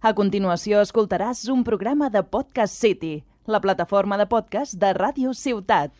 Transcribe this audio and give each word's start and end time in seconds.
A 0.00 0.14
continuació 0.16 0.78
escoltaràs 0.80 1.42
un 1.52 1.60
programa 1.60 2.06
de 2.08 2.22
Podcast 2.24 2.72
City, 2.72 3.18
la 3.44 3.58
plataforma 3.60 4.16
de 4.16 4.24
podcast 4.24 4.78
de 4.80 4.94
Ràdio 4.96 5.34
Ciutat. 5.36 5.92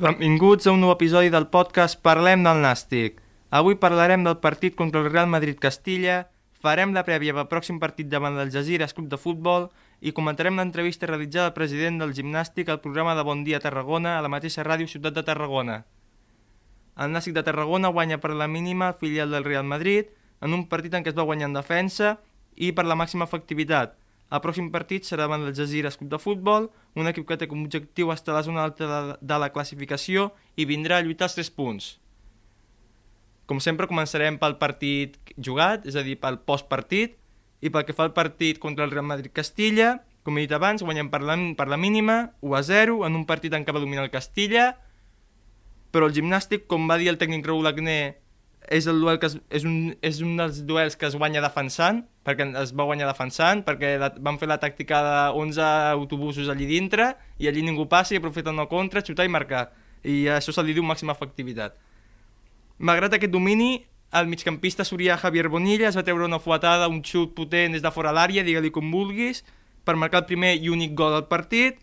Benvinguts 0.00 0.64
a 0.64 0.72
un 0.72 0.80
nou 0.80 0.94
episodi 0.96 1.28
del 1.28 1.50
podcast 1.52 2.00
Parlem 2.00 2.48
del 2.48 2.64
Nàstic. 2.64 3.20
Avui 3.50 3.76
parlarem 3.76 4.24
del 4.24 4.38
partit 4.38 4.74
contra 4.74 5.00
el 5.00 5.10
Real 5.10 5.28
Madrid-Castilla, 5.28 6.28
farem 6.64 6.94
la 6.96 7.04
prèvia 7.04 7.34
pel 7.36 7.48
pròxim 7.50 7.80
partit 7.80 8.08
davant 8.08 8.38
del 8.38 8.52
Jaziras 8.52 8.94
Club 8.96 9.10
de 9.12 9.18
Futbol 9.20 9.68
i 10.00 10.12
comentarem 10.16 10.56
l'entrevista 10.56 11.06
realitzada 11.06 11.50
al 11.50 11.56
president 11.56 12.00
del 12.00 12.14
gimnàstic 12.16 12.70
al 12.72 12.80
programa 12.80 13.14
de 13.14 13.24
Bon 13.26 13.44
Dia 13.44 13.60
Tarragona 13.60 14.18
a 14.18 14.22
la 14.24 14.32
mateixa 14.32 14.64
ràdio 14.64 14.88
Ciutat 14.88 15.14
de 15.14 15.24
Tarragona. 15.26 15.84
El 16.96 17.10
Nàstic 17.10 17.34
de 17.34 17.42
Tarragona 17.42 17.90
guanya 17.90 18.20
per 18.22 18.30
la 18.38 18.46
mínima 18.46 18.92
el 18.92 18.98
filial 19.00 19.30
del 19.30 19.44
Real 19.44 19.64
Madrid 19.66 20.12
en 20.40 20.54
un 20.54 20.68
partit 20.70 20.94
en 20.94 21.02
què 21.04 21.10
es 21.10 21.18
va 21.18 21.26
guanyar 21.26 21.50
en 21.50 21.58
defensa 21.58 22.18
i 22.54 22.70
per 22.72 22.84
la 22.86 22.96
màxima 22.98 23.26
efectivitat. 23.26 23.96
El 24.30 24.40
pròxim 24.40 24.70
partit 24.74 25.04
serà 25.04 25.26
davant 25.26 25.42
del 25.44 25.54
Jaziras 25.54 25.98
Club 25.98 26.10
de 26.10 26.20
Futbol, 26.22 26.70
un 26.94 27.10
equip 27.10 27.26
que 27.28 27.36
té 27.38 27.48
com 27.50 27.66
objectiu 27.66 28.12
estar 28.14 28.32
a 28.32 28.38
la 28.38 28.46
zona 28.46 28.64
alta 28.64 29.18
de 29.20 29.38
la 29.38 29.50
classificació 29.52 30.30
i 30.56 30.66
vindrà 30.70 30.98
a 30.98 31.04
lluitar 31.04 31.28
els 31.28 31.36
3 31.38 31.50
punts. 31.58 31.90
Com 33.50 33.60
sempre 33.60 33.88
començarem 33.90 34.38
pel 34.40 34.56
partit 34.60 35.18
jugat, 35.36 35.84
és 35.88 35.96
a 35.96 36.04
dir, 36.06 36.16
pel 36.20 36.40
postpartit, 36.48 37.18
i 37.64 37.70
pel 37.72 37.84
que 37.84 37.96
fa 37.96 38.06
al 38.08 38.14
partit 38.16 38.60
contra 38.60 38.84
el 38.84 38.92
Real 38.92 39.06
Madrid-Castilla, 39.08 39.98
com 40.24 40.38
he 40.38 40.46
dit 40.46 40.52
abans, 40.56 40.82
guanyem 40.84 41.10
per 41.12 41.20
la, 41.20 41.36
per 41.56 41.68
la 41.68 41.76
mínima, 41.80 42.32
1 42.40 42.56
a 42.56 42.62
0, 42.64 42.98
en 43.06 43.16
un 43.20 43.24
partit 43.28 43.52
en 43.52 43.64
què 43.64 43.72
va 43.76 43.82
dominar 43.82 44.06
el 44.06 44.12
Castilla, 44.12 44.74
però 45.92 46.08
el 46.08 46.16
gimnàstic, 46.16 46.64
com 46.66 46.88
va 46.88 46.98
dir 46.98 47.12
el 47.12 47.20
tècnic 47.20 47.44
Raúl 47.46 47.68
Agné, 47.68 48.16
és, 48.64 48.86
el 48.88 49.00
duel 49.00 49.20
que 49.20 49.28
es, 49.28 49.36
és, 49.52 49.64
un, 49.68 49.92
és 50.02 50.20
un 50.24 50.36
dels 50.40 50.62
duels 50.66 50.96
que 50.96 51.06
es 51.08 51.16
guanya 51.20 51.42
defensant, 51.44 52.02
perquè 52.24 52.48
es 52.62 52.72
va 52.76 52.88
guanyar 52.88 53.08
defensant, 53.10 53.62
perquè 53.66 53.94
la, 54.00 54.10
van 54.24 54.40
fer 54.40 54.48
la 54.48 54.58
tàctica 54.62 55.02
de 55.04 55.16
11 55.44 55.64
autobusos 55.92 56.48
allí 56.48 56.66
dintre, 56.70 57.12
i 57.38 57.48
allí 57.50 57.64
ningú 57.64 57.86
passa 57.90 58.16
i 58.16 58.20
aprofiten 58.20 58.58
el 58.58 58.70
contra, 58.72 59.04
xutar 59.04 59.28
i 59.28 59.32
marcar. 59.32 59.68
I 60.04 60.24
això 60.32 60.52
se 60.52 60.64
li 60.64 60.76
diu 60.76 60.84
màxima 60.84 61.12
efectivitat. 61.16 61.76
Malgrat 62.78 63.14
aquest 63.14 63.32
domini, 63.32 63.84
el 64.14 64.26
migcampista 64.30 64.84
surià 64.86 65.16
Javier 65.18 65.48
Bonilla 65.50 65.88
es 65.88 65.96
va 65.98 66.04
treure 66.06 66.26
una 66.26 66.40
fuetada, 66.42 66.88
un 66.88 67.02
xut 67.02 67.34
potent 67.34 67.74
des 67.74 67.82
de 67.82 67.92
fora 67.94 68.12
l'àrea, 68.14 68.44
digue-li 68.46 68.70
com 68.74 68.90
vulguis, 68.90 69.44
per 69.84 69.96
marcar 69.98 70.22
el 70.22 70.28
primer 70.30 70.54
i 70.56 70.70
únic 70.70 70.94
gol 70.98 71.14
del 71.14 71.28
partit, 71.30 71.78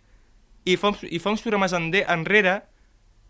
i 0.65 0.75
fa, 0.77 0.93
i 1.07 1.19
fa 1.19 1.31
uns 1.33 1.43
programes 1.43 1.73
enrere, 1.73 2.61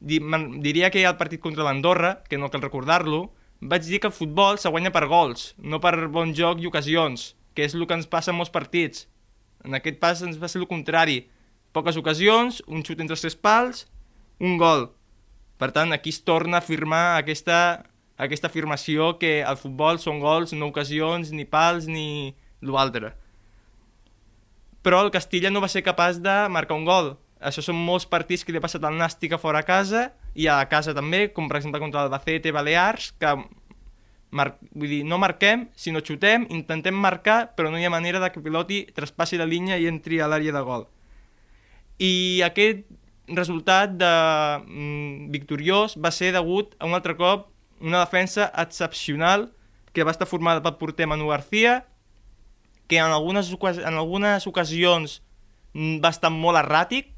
diria 0.02 0.89
que 0.89 1.02
hi 1.02 1.06
ha 1.06 1.14
el 1.14 1.20
partit 1.20 1.42
contra 1.42 1.66
l'Andorra, 1.67 2.17
que 2.30 2.38
no 2.38 2.50
cal 2.50 2.64
recordar-lo, 2.66 3.30
vaig 3.62 3.86
dir 3.86 4.00
que 4.02 4.09
el 4.09 4.16
futbol 4.16 4.58
se 4.58 4.70
guanya 4.70 4.92
per 4.92 5.06
gols, 5.08 5.54
no 5.58 5.80
per 5.80 6.08
bon 6.09 6.34
joc 6.34 6.62
i 6.62 6.70
ocasions, 6.70 7.36
que 7.54 7.66
és 7.67 7.76
el 7.78 7.86
que 7.86 7.98
ens 7.98 8.09
passa 8.09 8.34
en 8.34 8.39
molts 8.39 8.54
partits. 8.54 9.06
En 9.66 9.78
aquest 9.78 10.00
pas 10.02 10.22
ens 10.26 10.39
va 10.42 10.50
ser 10.50 10.62
el 10.64 10.70
contrari. 10.70 11.28
Poques 11.72 11.98
ocasions, 11.98 12.64
un 12.67 12.82
xut 12.82 13.00
entre 13.00 13.14
els 13.14 13.22
tres 13.22 13.38
pals, 13.38 13.86
un 14.42 14.58
gol. 14.58 14.89
Per 15.62 15.70
tant, 15.70 15.94
aquí 15.94 16.09
es 16.09 16.23
torna 16.26 16.58
a 16.58 16.64
afirmar 16.66 17.20
aquesta, 17.20 17.86
aquesta 18.17 18.50
afirmació 18.50 19.12
que 19.22 19.42
el 19.45 19.58
futbol 19.62 20.00
són 20.02 20.17
gols, 20.23 20.56
no 20.58 20.72
ocasions, 20.72 21.30
ni 21.38 21.45
pals, 21.45 21.86
ni 21.86 22.34
l'altre. 22.66 23.12
Però 24.82 25.04
el 25.06 25.12
Castilla 25.14 25.52
no 25.54 25.62
va 25.62 25.70
ser 25.70 25.84
capaç 25.86 26.17
de 26.26 26.34
marcar 26.50 26.80
un 26.80 26.88
gol. 26.88 27.11
Això 27.42 27.61
són 27.61 27.77
molts 27.77 28.08
partits 28.10 28.42
que 28.45 28.54
li 28.54 28.58
ha 28.58 28.64
passat 28.64 28.83
al 28.86 28.98
Nàstic 28.98 29.36
a 29.38 29.39
fora 29.42 29.61
a 29.61 29.67
casa 29.67 30.08
i 30.33 30.48
a 30.49 30.58
casa 30.70 30.95
també, 30.98 31.27
com 31.33 31.49
per 31.49 31.60
exemple 31.60 31.82
contra 31.82 32.02
l'Albacete 32.02 32.54
Balears, 32.54 33.11
que 33.22 33.36
mar... 34.32 34.48
vull 34.73 34.89
dir, 34.95 35.04
no 35.05 35.20
marquem, 35.22 35.67
sinó 35.78 36.02
xutem, 36.02 36.48
intentem 36.49 36.98
marcar, 36.98 37.52
però 37.58 37.70
no 37.70 37.78
hi 37.78 37.86
ha 37.86 37.93
manera 37.93 38.22
de 38.23 38.32
que 38.32 38.42
el 38.42 38.48
piloti 38.49 38.82
traspassi 38.98 39.38
la 39.38 39.49
línia 39.49 39.78
i 39.78 39.86
entri 39.89 40.22
a 40.22 40.30
l'àrea 40.32 40.58
de 40.58 40.66
gol. 40.66 40.88
I 42.02 42.42
aquest 42.49 42.86
resultat 43.37 43.93
de 43.99 44.11
mm, 44.65 45.31
victoriós 45.33 45.97
va 45.97 46.11
ser 46.11 46.31
degut 46.36 46.75
a 46.80 46.87
un 46.89 46.97
altre 46.97 47.15
cop 47.19 47.49
una 47.81 47.99
defensa 47.99 48.52
excepcional 48.58 49.52
que 49.93 50.03
va 50.03 50.14
estar 50.14 50.27
formada 50.30 50.61
pel 50.64 50.77
porter 50.80 51.08
Manu 51.09 51.27
García, 51.27 51.87
que 52.87 52.97
en 52.97 53.11
algunes, 53.11 53.52
en 53.52 53.95
algunes 53.95 54.47
ocasions 54.47 55.21
mm, 55.73 55.99
va 56.03 56.14
estar 56.14 56.31
molt 56.31 56.61
erràtic, 56.61 57.09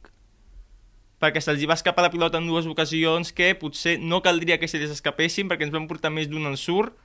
perquè 1.21 1.41
se'ls 1.43 1.63
va 1.69 1.77
escapar 1.77 2.03
la 2.03 2.11
pilota 2.11 2.39
en 2.39 2.47
dues 2.49 2.67
ocasions 2.67 3.31
que 3.31 3.53
potser 3.55 3.99
no 3.99 4.21
caldria 4.23 4.57
que 4.59 4.67
se 4.67 4.81
les 4.81 4.91
escapessin 4.91 5.47
perquè 5.47 5.67
ens 5.67 5.75
vam 5.75 5.87
portar 5.87 6.11
més 6.11 6.27
d'un 6.31 6.49
ensurt, 6.49 6.95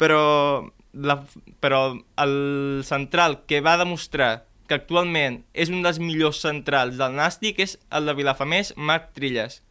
però, 0.00 0.68
la, 0.92 1.18
però 1.60 1.80
el 2.22 2.36
central 2.84 3.42
que 3.48 3.60
va 3.64 3.76
demostrar 3.80 4.46
que 4.66 4.76
actualment 4.76 5.40
és 5.54 5.70
un 5.72 5.82
dels 5.84 6.00
millors 6.02 6.42
centrals 6.44 6.98
del 7.00 7.14
Nàstic 7.16 7.60
és 7.62 7.76
el 7.94 8.10
de 8.10 8.14
Vilafamés, 8.18 8.74
Marc 8.76 9.12
Trilles. 9.16 9.62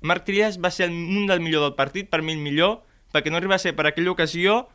Marc 0.00 0.24
Trilles 0.26 0.58
va 0.62 0.70
ser 0.70 0.88
un 0.90 1.26
del 1.26 1.40
millor 1.44 1.64
del 1.66 1.76
partit, 1.78 2.08
per 2.10 2.22
mi 2.22 2.34
el 2.36 2.42
millor, 2.42 2.80
perquè 3.12 3.32
no 3.32 3.38
arriba 3.38 3.56
a 3.56 3.62
ser 3.62 3.74
per 3.76 3.86
aquella 3.88 4.12
ocasió 4.12 4.66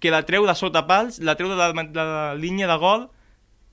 que 0.00 0.12
la 0.12 0.24
treu 0.28 0.46
de 0.46 0.54
sota 0.54 0.84
pals, 0.86 1.20
la 1.24 1.36
treu 1.36 1.48
de 1.48 1.56
la, 1.56 1.70
de 1.72 2.04
la 2.04 2.34
línia 2.36 2.68
de 2.68 2.76
gol, 2.80 3.08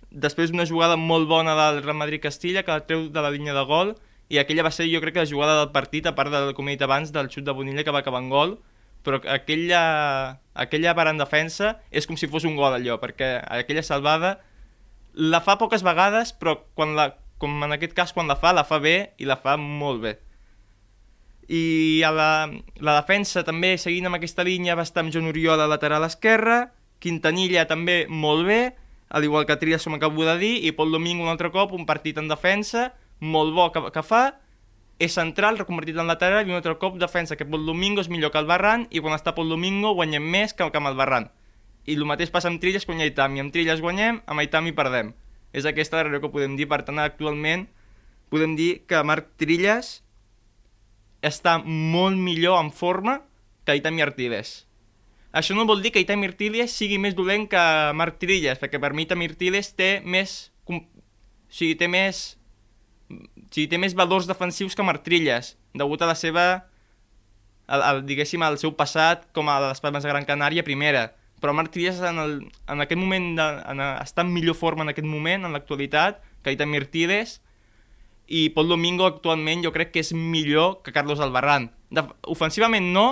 després 0.09 0.52
d'una 0.52 0.68
jugada 0.69 0.96
molt 0.96 1.28
bona 1.28 1.56
del 1.58 1.81
Real 1.84 1.97
Madrid-Castilla, 2.00 2.63
que 2.63 2.72
la 2.72 2.86
treu 2.88 3.09
de 3.12 3.24
la 3.25 3.31
línia 3.34 3.56
de 3.58 3.66
gol, 3.68 3.96
i 4.31 4.40
aquella 4.40 4.63
va 4.63 4.72
ser 4.72 4.88
jo 4.90 5.02
crec 5.03 5.18
que 5.18 5.25
la 5.25 5.30
jugada 5.30 5.58
del 5.59 5.74
partit, 5.75 6.08
a 6.08 6.16
part 6.16 6.31
del 6.31 6.53
com 6.56 6.69
he 6.69 6.78
dit 6.78 6.86
abans, 6.86 7.12
del 7.12 7.30
xut 7.34 7.44
de 7.44 7.56
Bonilla 7.56 7.84
que 7.84 7.92
va 7.92 8.02
acabar 8.06 8.24
en 8.24 8.31
gol, 8.31 8.56
però 9.03 9.19
aquella, 9.28 10.40
aquella 10.56 10.96
part 10.96 11.12
en 11.12 11.19
defensa 11.19 11.75
és 11.92 12.08
com 12.08 12.16
si 12.16 12.30
fos 12.31 12.47
un 12.47 12.56
gol 12.56 12.78
allò, 12.78 12.97
perquè 13.02 13.36
aquella 13.44 13.84
salvada 13.84 14.38
la 15.13 15.41
fa 15.41 15.57
poques 15.62 15.84
vegades, 15.85 16.34
però 16.34 16.57
quan 16.74 16.96
la, 16.97 17.13
com 17.41 17.63
en 17.66 17.75
aquest 17.75 17.96
cas 17.97 18.13
quan 18.13 18.29
la 18.29 18.38
fa, 18.40 18.53
la 18.53 18.66
fa 18.68 18.79
bé 18.81 19.13
i 19.22 19.28
la 19.29 19.38
fa 19.41 19.57
molt 19.57 20.01
bé. 20.03 20.13
I 21.51 22.01
a 22.07 22.12
la, 22.13 22.29
la 22.79 22.96
defensa 23.01 23.44
també, 23.44 23.75
seguint 23.78 24.07
amb 24.07 24.18
aquesta 24.18 24.46
línia, 24.47 24.78
va 24.79 24.85
estar 24.88 25.03
amb 25.03 25.12
Joan 25.13 25.28
Oriol 25.29 25.59
a 25.59 25.68
lateral 25.68 26.06
esquerra, 26.07 26.72
Quintanilla 27.03 27.66
també 27.68 28.06
molt 28.07 28.47
bé, 28.47 28.62
al 29.09 29.25
igual 29.28 29.46
que 29.46 29.57
Trias, 29.59 29.84
com 29.84 29.97
acabo 29.97 30.24
de 30.24 30.38
dir, 30.40 30.53
i 30.66 30.72
Pol 30.72 30.91
Domingo 30.91 31.25
un 31.25 31.30
altre 31.30 31.51
cop, 31.51 31.74
un 31.75 31.85
partit 31.85 32.18
en 32.18 32.31
defensa, 32.31 32.94
molt 33.19 33.53
bo 33.53 33.68
que, 33.75 33.84
que 33.91 34.03
fa, 34.07 34.24
és 35.03 35.13
central, 35.13 35.59
reconvertit 35.59 36.00
en 36.00 36.07
lateral, 36.07 36.47
i 36.47 36.53
un 36.53 36.57
altre 36.62 36.78
cop 36.80 36.95
defensa 36.97 37.35
que 37.35 37.45
Pol 37.45 37.68
Domingo 37.68 38.01
és 38.01 38.09
millor 38.09 38.31
que 38.31 38.40
el 38.40 38.47
Barran, 38.47 38.88
i 38.90 39.03
quan 39.03 39.13
està 39.18 39.35
Pol 39.35 39.51
Domingo 39.51 39.94
guanyem 40.00 40.24
més 40.24 40.56
que 40.56 40.66
que 40.72 40.80
amb 40.80 40.94
el 40.94 40.97
Barran. 40.97 41.28
I 41.86 41.98
el 41.98 42.06
mateix 42.08 42.32
passa 42.32 42.50
amb 42.52 42.62
Trilles 42.64 42.86
quan 42.88 43.00
hi 43.00 43.06
ha 43.06 43.12
Itami. 43.12 43.42
Amb 43.44 43.54
Trilles 43.54 43.82
guanyem, 43.84 44.22
amb 44.26 44.44
Itami 44.44 44.74
perdem. 44.76 45.14
És 45.54 45.68
aquesta 45.70 46.04
la 46.08 46.20
que 46.22 46.32
podem 46.34 46.58
dir, 46.58 46.68
per 46.70 46.82
tant, 46.88 47.02
actualment 47.04 47.68
podem 48.34 48.56
dir 48.58 48.72
que 48.90 49.02
Marc 49.06 49.36
Trilles 49.38 50.00
està 51.22 51.60
molt 51.64 52.18
millor 52.18 52.58
en 52.60 52.72
forma 52.74 53.20
que 53.64 53.76
Itami 53.78 54.02
Artiles. 54.02 54.64
Això 55.34 55.56
no 55.58 55.68
vol 55.70 55.84
dir 55.84 55.92
que 55.94 56.02
Itami 56.02 56.28
Artiles 56.30 56.74
sigui 56.74 56.98
més 57.02 57.14
dolent 57.18 57.46
que 57.50 57.62
Marc 57.94 58.18
Trilles, 58.22 58.60
perquè 58.62 58.82
per 58.82 58.94
mi 58.94 59.06
Itami 59.06 59.30
Artiles 59.30 59.74
té 59.78 60.00
més... 60.06 60.52
O 60.66 60.80
sigui, 61.54 61.76
té 61.78 61.90
més 61.92 62.24
sigui, 63.54 63.68
té 63.70 63.80
més 63.80 63.96
valors 63.98 64.28
defensius 64.30 64.76
que 64.76 64.86
Martrilles, 64.86 65.54
degut 65.78 66.02
a 66.02 66.10
la 66.10 66.16
seva, 66.18 66.46
al, 67.68 67.82
al, 67.82 68.02
diguéssim, 68.08 68.42
al 68.42 68.58
seu 68.62 68.74
passat 68.78 69.28
com 69.36 69.50
a 69.50 69.60
les 69.70 69.84
Palmes 69.84 70.06
de 70.06 70.12
Gran 70.12 70.26
Canària 70.26 70.66
primera. 70.66 71.12
Però 71.44 71.51
Martrilles 71.51 72.00
en, 72.00 72.22
el, 72.24 72.38
en 72.72 72.80
aquest 72.80 73.00
moment 73.00 73.34
de, 73.36 73.48
en, 73.68 73.81
està 74.00 74.24
en 74.24 74.31
millor 74.31 74.56
forma 74.56 74.86
en 74.86 74.94
aquest 74.94 75.07
moment, 75.07 75.44
en 75.44 75.51
l'actualitat, 75.51 76.22
que 76.40 76.54
Aita 76.54 76.68
Mirtides, 76.69 77.42
i 78.31 78.48
Pol 78.56 78.72
Domingo 78.72 79.04
actualment 79.04 79.66
jo 79.66 79.74
crec 79.75 79.92
que 79.92 80.00
és 80.00 80.13
millor 80.16 80.80
que 80.86 80.94
Carlos 80.95 81.19
Albarrán. 81.19 81.68
De, 81.92 82.06
ofensivament 82.31 82.88
no, 82.95 83.07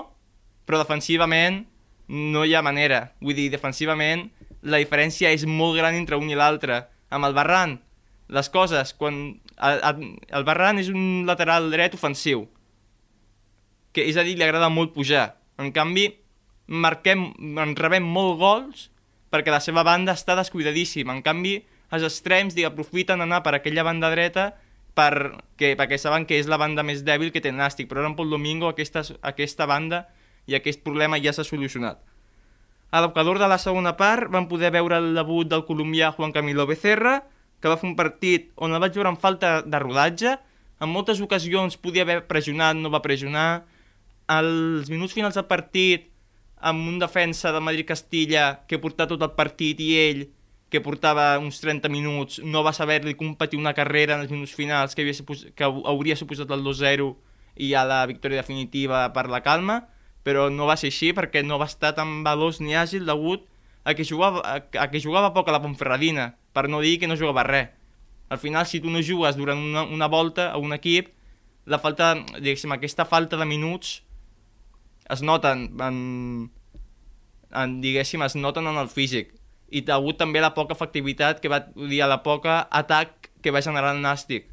però 0.63 0.80
defensivament 0.80 1.66
no 2.07 2.45
hi 2.48 2.56
ha 2.56 2.63
manera. 2.63 3.10
Vull 3.19 3.36
dir, 3.36 3.50
defensivament 3.51 4.30
la 4.62 4.80
diferència 4.80 5.31
és 5.33 5.45
molt 5.48 5.78
gran 5.80 5.98
entre 5.98 6.19
un 6.19 6.31
i 6.31 6.38
l'altre. 6.38 6.86
Amb 7.12 7.28
el 7.28 7.36
Barran, 7.36 7.75
les 8.31 8.50
coses, 8.50 8.94
quan 8.95 9.19
el 9.60 10.48
Barran 10.48 10.80
és 10.80 10.92
un 10.94 11.25
lateral 11.28 11.68
dret 11.74 11.95
ofensiu, 11.98 12.45
que 13.92 14.06
és 14.07 14.16
a 14.16 14.24
dir, 14.24 14.38
li 14.39 14.48
agrada 14.48 14.72
molt 14.72 14.94
pujar. 14.95 15.33
En 15.60 15.74
canvi, 15.75 16.07
marquem, 16.71 17.27
en 17.59 17.75
rebem 17.75 18.06
molt 18.07 18.39
gols 18.39 18.88
perquè 19.31 19.51
la 19.51 19.62
seva 19.63 19.83
banda 19.88 20.15
està 20.15 20.35
descuidadíssima. 20.39 21.13
En 21.13 21.21
canvi, 21.23 21.59
els 21.91 22.06
extrems 22.07 22.56
digue, 22.56 22.71
aprofiten 22.71 23.23
anar 23.23 23.41
per 23.44 23.56
aquella 23.57 23.83
banda 23.88 24.12
dreta 24.12 24.51
per, 24.95 25.44
que, 25.59 25.73
perquè 25.79 26.00
saben 26.00 26.25
que 26.27 26.39
és 26.39 26.50
la 26.51 26.59
banda 26.59 26.83
més 26.83 27.03
dèbil 27.07 27.31
que 27.31 27.44
té 27.44 27.51
Nàstic, 27.56 27.88
però 27.88 28.03
ara 28.03 28.12
en 28.12 28.18
Pol 28.18 28.31
Domingo 28.31 28.71
aquesta, 28.71 29.03
aquesta 29.23 29.68
banda 29.68 30.06
i 30.47 30.56
aquest 30.57 30.83
problema 30.83 31.19
ja 31.21 31.33
s'ha 31.35 31.47
solucionat. 31.47 32.00
A 32.91 33.00
l'equador 33.00 33.39
de 33.39 33.47
la 33.47 33.59
segona 33.59 33.95
part 33.95 34.27
vam 34.31 34.50
poder 34.51 34.71
veure 34.75 35.00
el 35.00 35.13
debut 35.15 35.47
del 35.47 35.63
colombià 35.63 36.12
Juan 36.12 36.33
Camilo 36.35 36.68
Becerra, 36.68 37.21
que 37.62 37.69
va 37.71 37.77
fer 37.79 37.88
un 37.88 37.95
partit 37.95 38.50
on 38.59 38.73
el 38.73 38.81
vaig 38.83 38.97
veure 38.97 39.13
amb 39.13 39.21
falta 39.21 39.62
de 39.63 39.79
rodatge, 39.79 40.35
en 40.81 40.89
moltes 40.89 41.21
ocasions 41.21 41.77
podia 41.77 42.03
haver 42.03 42.25
pressionat, 42.27 42.75
no 42.75 42.89
va 42.91 43.03
pressionar, 43.06 43.63
als 44.27 44.89
minuts 44.91 45.13
finals 45.13 45.38
del 45.38 45.47
partit, 45.47 46.11
amb 46.62 46.88
un 46.88 47.00
defensa 47.02 47.52
de 47.52 47.60
Madrid-Castilla 47.60 48.68
que 48.69 48.80
portava 48.80 49.12
tot 49.13 49.25
el 49.25 49.34
partit 49.38 49.80
i 49.81 49.90
ell, 49.98 50.22
que 50.72 50.80
portava 50.80 51.36
uns 51.42 51.60
30 51.60 51.90
minuts, 51.92 52.40
no 52.48 52.62
va 52.63 52.72
saber-li 52.72 53.18
competir 53.19 53.60
una 53.60 53.74
carrera 53.75 54.16
en 54.16 54.24
els 54.24 54.31
minuts 54.31 54.54
finals 54.56 54.96
que, 54.96 55.04
havia 55.04 55.52
que 55.58 55.68
hauria 55.68 56.16
suposat 56.16 56.54
el 56.56 56.63
2-0 56.63 57.10
i 57.60 57.74
ja 57.74 57.84
la 57.84 58.06
victòria 58.08 58.40
definitiva 58.40 59.04
per 59.12 59.28
la 59.28 59.42
calma, 59.44 59.81
però 60.24 60.48
no 60.54 60.69
va 60.69 60.78
ser 60.80 60.92
així 60.94 61.12
perquè 61.18 61.44
no 61.44 61.60
va 61.60 61.68
estar 61.68 61.92
tan 61.98 62.22
veloç 62.24 62.62
ni 62.62 62.78
àgil 62.78 63.04
degut 63.10 63.50
a 63.84 63.96
que 63.98 64.06
jugava, 64.07 64.40
a, 64.46 64.62
a 64.62 64.88
que 64.88 65.02
jugava 65.04 65.34
poc 65.36 65.50
a 65.50 65.57
la 65.57 65.62
Pontferradina, 65.64 66.36
per 66.54 66.69
no 66.69 66.80
dir 66.80 67.00
que 67.02 67.10
no 67.10 67.18
jugava 67.19 67.44
res. 67.44 67.74
Al 68.31 68.40
final, 68.40 68.64
si 68.64 68.80
tu 68.80 68.88
no 68.88 69.02
jugues 69.04 69.36
durant 69.36 69.60
una, 69.60 69.84
una 69.84 70.07
volta 70.07 70.52
a 70.54 70.57
un 70.62 70.72
equip, 70.72 71.10
la 71.66 71.81
falta, 71.84 72.14
diguéssim, 72.38 72.72
aquesta 72.72 73.04
falta 73.04 73.36
de 73.36 73.46
minuts 73.50 74.00
es 75.12 75.22
noten 75.22 75.68
en, 75.81 75.98
en 77.52 77.75
diguéssim, 77.84 78.24
es 78.24 78.38
noten 78.40 78.69
en 78.72 78.80
el 78.81 78.90
físic. 78.92 79.34
I 79.72 79.84
degut 79.88 80.19
també 80.19 80.42
la 80.44 80.54
poca 80.56 80.75
efectivitat 80.75 81.40
que 81.44 81.52
va 81.52 81.66
dir 81.75 82.02
a 82.04 82.10
la 82.12 82.22
poca 82.24 82.62
atac 82.72 83.31
que 83.42 83.52
va 83.52 83.63
generar 83.63 83.96
el 83.96 84.02
Nàstic. 84.04 84.48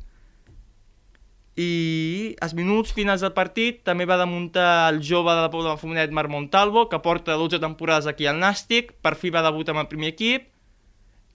I 1.58 2.36
als 2.44 2.54
minuts 2.54 2.92
finals 2.94 3.24
del 3.24 3.34
partit 3.34 3.80
també 3.86 4.06
va 4.06 4.18
demuntar 4.20 4.92
el 4.92 5.00
jove 5.02 5.32
de 5.34 5.42
la 5.42 5.50
Pobla 5.50 5.72
de 5.72 5.80
Fomenet 5.80 6.12
Marc 6.14 6.30
Montalvo, 6.30 6.86
que 6.88 7.00
porta 7.02 7.34
12 7.34 7.58
temporades 7.58 8.06
aquí 8.06 8.28
al 8.30 8.38
Nàstic, 8.38 8.94
per 9.02 9.16
fi 9.18 9.32
va 9.34 9.42
debutar 9.42 9.74
amb 9.74 9.82
el 9.82 9.90
primer 9.90 10.12
equip, 10.14 10.46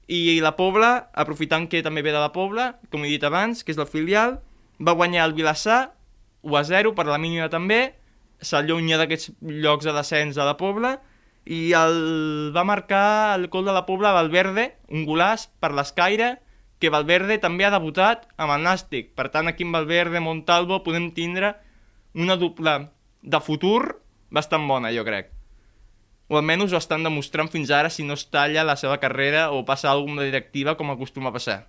i 0.07 0.39
la 0.43 0.55
Pobla, 0.55 1.09
aprofitant 1.13 1.67
que 1.67 1.83
també 1.83 2.03
ve 2.03 2.15
de 2.15 2.21
la 2.23 2.31
Pobla, 2.31 2.77
com 2.91 3.03
he 3.03 3.11
dit 3.11 3.23
abans, 3.23 3.63
que 3.63 3.75
és 3.75 3.79
el 3.79 3.89
filial, 3.89 4.39
va 4.79 4.95
guanyar 4.95 5.27
el 5.27 5.35
Vilassar 5.35 5.93
1 6.43 6.57
a 6.59 6.63
0 6.71 6.95
per 6.95 7.07
la 7.07 7.19
mínima 7.19 7.49
també, 7.51 7.93
s'allunya 8.41 8.97
d'aquests 9.01 9.33
llocs 9.41 9.85
de 9.85 9.93
descens 9.95 10.35
de 10.39 10.45
la 10.47 10.55
Pobla, 10.57 10.97
i 11.45 11.73
el 11.75 12.51
va 12.55 12.63
marcar 12.63 13.35
el 13.35 13.49
gol 13.51 13.65
de 13.67 13.75
la 13.75 13.85
Pobla 13.85 14.13
Valverde, 14.15 14.71
un 14.89 15.03
golàs 15.05 15.49
per 15.59 15.73
l'escaire, 15.75 16.37
que 16.79 16.91
Valverde 16.91 17.37
també 17.39 17.63
ha 17.67 17.71
debutat 17.71 18.25
amb 18.37 18.55
el 18.55 18.63
Nàstic. 18.63 19.13
Per 19.15 19.29
tant, 19.31 19.47
aquí 19.47 19.63
amb 19.67 19.75
Valverde, 19.77 20.19
Montalvo, 20.23 20.81
podem 20.83 21.11
tindre 21.15 21.53
una 22.15 22.35
dupla 22.39 22.89
de 23.21 23.39
futur 23.39 24.03
bastant 24.33 24.67
bona, 24.67 24.91
jo 24.91 25.05
crec. 25.07 25.29
O 26.27 26.39
almenys 26.39 26.73
ho 26.73 26.79
estan 26.79 27.03
demostrant 27.05 27.51
fins 27.51 27.71
ara 27.71 27.91
si 27.93 28.03
no 28.03 28.15
es 28.17 28.25
talla 28.31 28.65
la 28.65 28.75
seva 28.79 28.97
carrera 28.99 29.51
o 29.51 29.63
passa 29.67 29.91
alguna 29.91 30.25
directiva 30.25 30.75
com 30.79 30.91
acostuma 30.91 31.29
a 31.29 31.35
passar. 31.35 31.59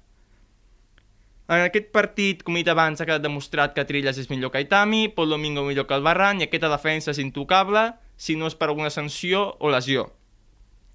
En 1.44 1.60
aquest 1.60 1.90
partit, 1.92 2.40
com 2.40 2.56
he 2.56 2.62
dit 2.62 2.70
abans, 2.72 3.00
ha 3.00 3.04
quedat 3.04 3.24
demostrat 3.24 3.74
que 3.76 3.84
Trilles 3.84 4.16
és 4.16 4.30
millor 4.30 4.48
que 4.52 4.62
Itami, 4.64 5.10
Pol 5.12 5.28
Domingo 5.28 5.64
millor 5.66 5.84
que 5.84 5.96
el 5.96 6.04
Barran 6.06 6.40
i 6.40 6.46
aquesta 6.46 6.70
defensa 6.72 7.12
és 7.12 7.20
intocable 7.20 7.90
si 8.16 8.36
no 8.40 8.48
és 8.48 8.56
per 8.56 8.70
alguna 8.70 8.88
sanció 8.88 9.50
o 9.60 9.72
lesió. 9.72 10.06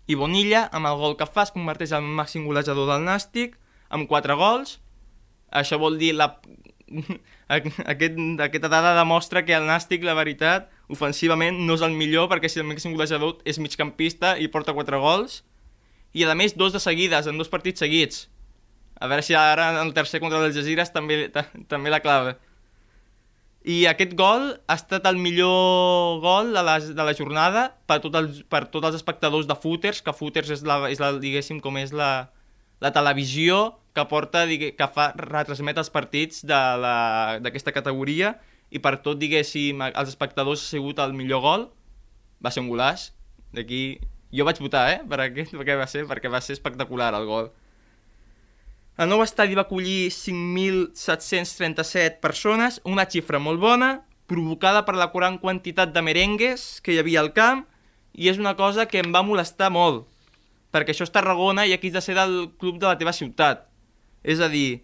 I 0.10 0.18
Bonilla, 0.18 0.64
amb 0.74 0.90
el 0.90 0.98
gol 0.98 1.14
que 1.20 1.28
fa, 1.30 1.46
es 1.46 1.54
converteix 1.54 1.94
en 1.94 2.08
el 2.08 2.16
màxim 2.18 2.48
golejador 2.50 2.90
del 2.90 3.06
Nàstic, 3.06 3.60
amb 3.94 4.10
4 4.10 4.40
gols. 4.40 4.80
Això 5.54 5.78
vol 5.78 6.02
dir 6.02 6.16
la... 6.18 6.32
Aquest, 7.50 8.18
aquesta 8.42 8.70
dada 8.70 8.96
demostra 8.98 9.42
que 9.46 9.54
el 9.54 9.70
Nàstic, 9.70 10.02
la 10.06 10.18
veritat, 10.18 10.68
ofensivament 10.90 11.62
no 11.66 11.78
és 11.78 11.86
el 11.86 11.94
millor 11.98 12.26
perquè 12.30 12.50
si 12.50 12.62
el 12.62 12.66
màxim 12.66 12.94
golejador 12.98 13.38
és 13.46 13.62
migcampista 13.62 14.36
i 14.42 14.50
porta 14.50 14.74
4 14.74 14.98
gols 15.02 15.44
i 16.14 16.26
a 16.26 16.34
més 16.38 16.58
dos 16.58 16.74
de 16.74 16.82
seguides, 16.82 17.30
en 17.30 17.38
dos 17.38 17.50
partits 17.50 17.82
seguits 17.86 18.28
a 19.00 19.08
veure 19.08 19.24
si 19.24 19.36
ara 19.36 19.72
en 19.74 19.80
el 19.88 19.94
tercer 19.96 20.20
contra 20.20 20.42
el 20.46 20.54
Jazeera 20.54 20.86
també, 20.92 21.30
també 21.72 21.92
la 21.92 22.02
clave. 22.04 22.36
I 23.70 23.84
aquest 23.92 24.14
gol 24.16 24.54
ha 24.72 24.76
estat 24.80 25.08
el 25.10 25.18
millor 25.20 26.22
gol 26.24 26.54
de 26.56 26.64
la, 26.64 26.78
de 26.80 27.06
la 27.06 27.16
jornada 27.16 27.66
per, 27.88 28.00
tot 28.04 28.16
els, 28.16 28.44
per 28.48 28.66
tots 28.72 28.88
els 28.88 29.00
espectadors 29.00 29.50
de 29.50 29.56
Footers, 29.60 30.02
que 30.02 30.16
Footers 30.16 30.54
és, 30.56 30.64
la, 30.68 30.80
és 30.92 31.02
la, 31.04 31.12
diguéssim, 31.20 31.60
com 31.64 31.78
és 31.80 31.92
la, 31.96 32.30
la 32.80 32.94
televisió 32.96 33.80
que 33.96 34.06
porta, 34.08 34.46
que 34.48 34.88
fa 34.94 35.10
retransmet 35.20 35.80
els 35.82 35.92
partits 35.92 36.46
d'aquesta 36.48 37.76
categoria 37.76 38.38
i 38.72 38.80
per 38.80 39.00
tot, 39.04 39.20
diguéssim, 39.20 39.82
els 39.90 40.12
espectadors 40.12 40.64
ha 40.64 40.72
sigut 40.78 41.00
el 41.04 41.16
millor 41.18 41.44
gol, 41.44 41.68
va 42.44 42.54
ser 42.54 42.64
un 42.66 42.72
golaç, 42.72 43.12
d'aquí... 43.56 44.00
Jo 44.30 44.46
vaig 44.46 44.60
votar, 44.62 44.84
eh, 44.94 44.98
per 45.10 45.18
aquest, 45.24 45.56
perquè 45.58 45.74
va 45.74 45.88
ser, 45.90 46.04
perquè 46.06 46.30
va 46.30 46.38
ser 46.46 46.54
espectacular 46.54 47.08
el 47.18 47.24
gol. 47.26 47.48
El 49.00 49.08
nou 49.08 49.22
estadi 49.24 49.56
va 49.56 49.64
acollir 49.64 50.10
5.737 50.12 52.20
persones, 52.20 52.82
una 52.84 53.08
xifra 53.08 53.40
molt 53.40 53.64
bona, 53.64 54.04
provocada 54.28 54.84
per 54.84 54.98
la 55.00 55.08
gran 55.14 55.38
quantitat 55.40 55.94
de 55.96 56.04
merengues 56.04 56.84
que 56.84 56.92
hi 56.92 57.00
havia 57.00 57.24
al 57.24 57.32
camp, 57.32 57.64
i 58.12 58.28
és 58.28 58.36
una 58.42 58.58
cosa 58.60 58.90
que 58.92 59.00
em 59.00 59.16
va 59.16 59.24
molestar 59.24 59.72
molt, 59.72 60.04
perquè 60.76 60.92
això 60.92 61.08
és 61.08 61.16
Tarragona 61.16 61.64
i 61.64 61.72
aquí 61.72 61.88
has 61.94 61.96
de 61.96 62.04
ser 62.10 62.18
del 62.20 62.52
club 62.60 62.84
de 62.84 62.90
la 62.90 63.00
teva 63.00 63.16
ciutat. 63.16 63.72
És 64.20 64.44
a 64.44 64.52
dir, 64.52 64.84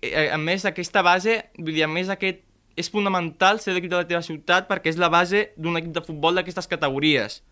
eh, 0.00 0.32
a 0.32 0.40
més 0.40 0.64
d'aquesta 0.64 1.04
base, 1.04 1.44
vull 1.58 1.76
dir, 1.76 1.84
a 1.84 1.92
més 1.92 2.08
aquest, 2.08 2.40
és 2.72 2.88
fonamental 2.88 3.60
ser 3.60 3.76
l'equip 3.76 3.92
de 3.92 4.00
la 4.00 4.08
teva 4.08 4.24
ciutat 4.24 4.64
perquè 4.64 4.88
és 4.88 4.96
la 4.96 5.12
base 5.12 5.52
d'un 5.60 5.76
equip 5.76 5.92
de 5.92 6.06
futbol 6.08 6.40
d'aquestes 6.40 6.72
categories. 6.72 7.44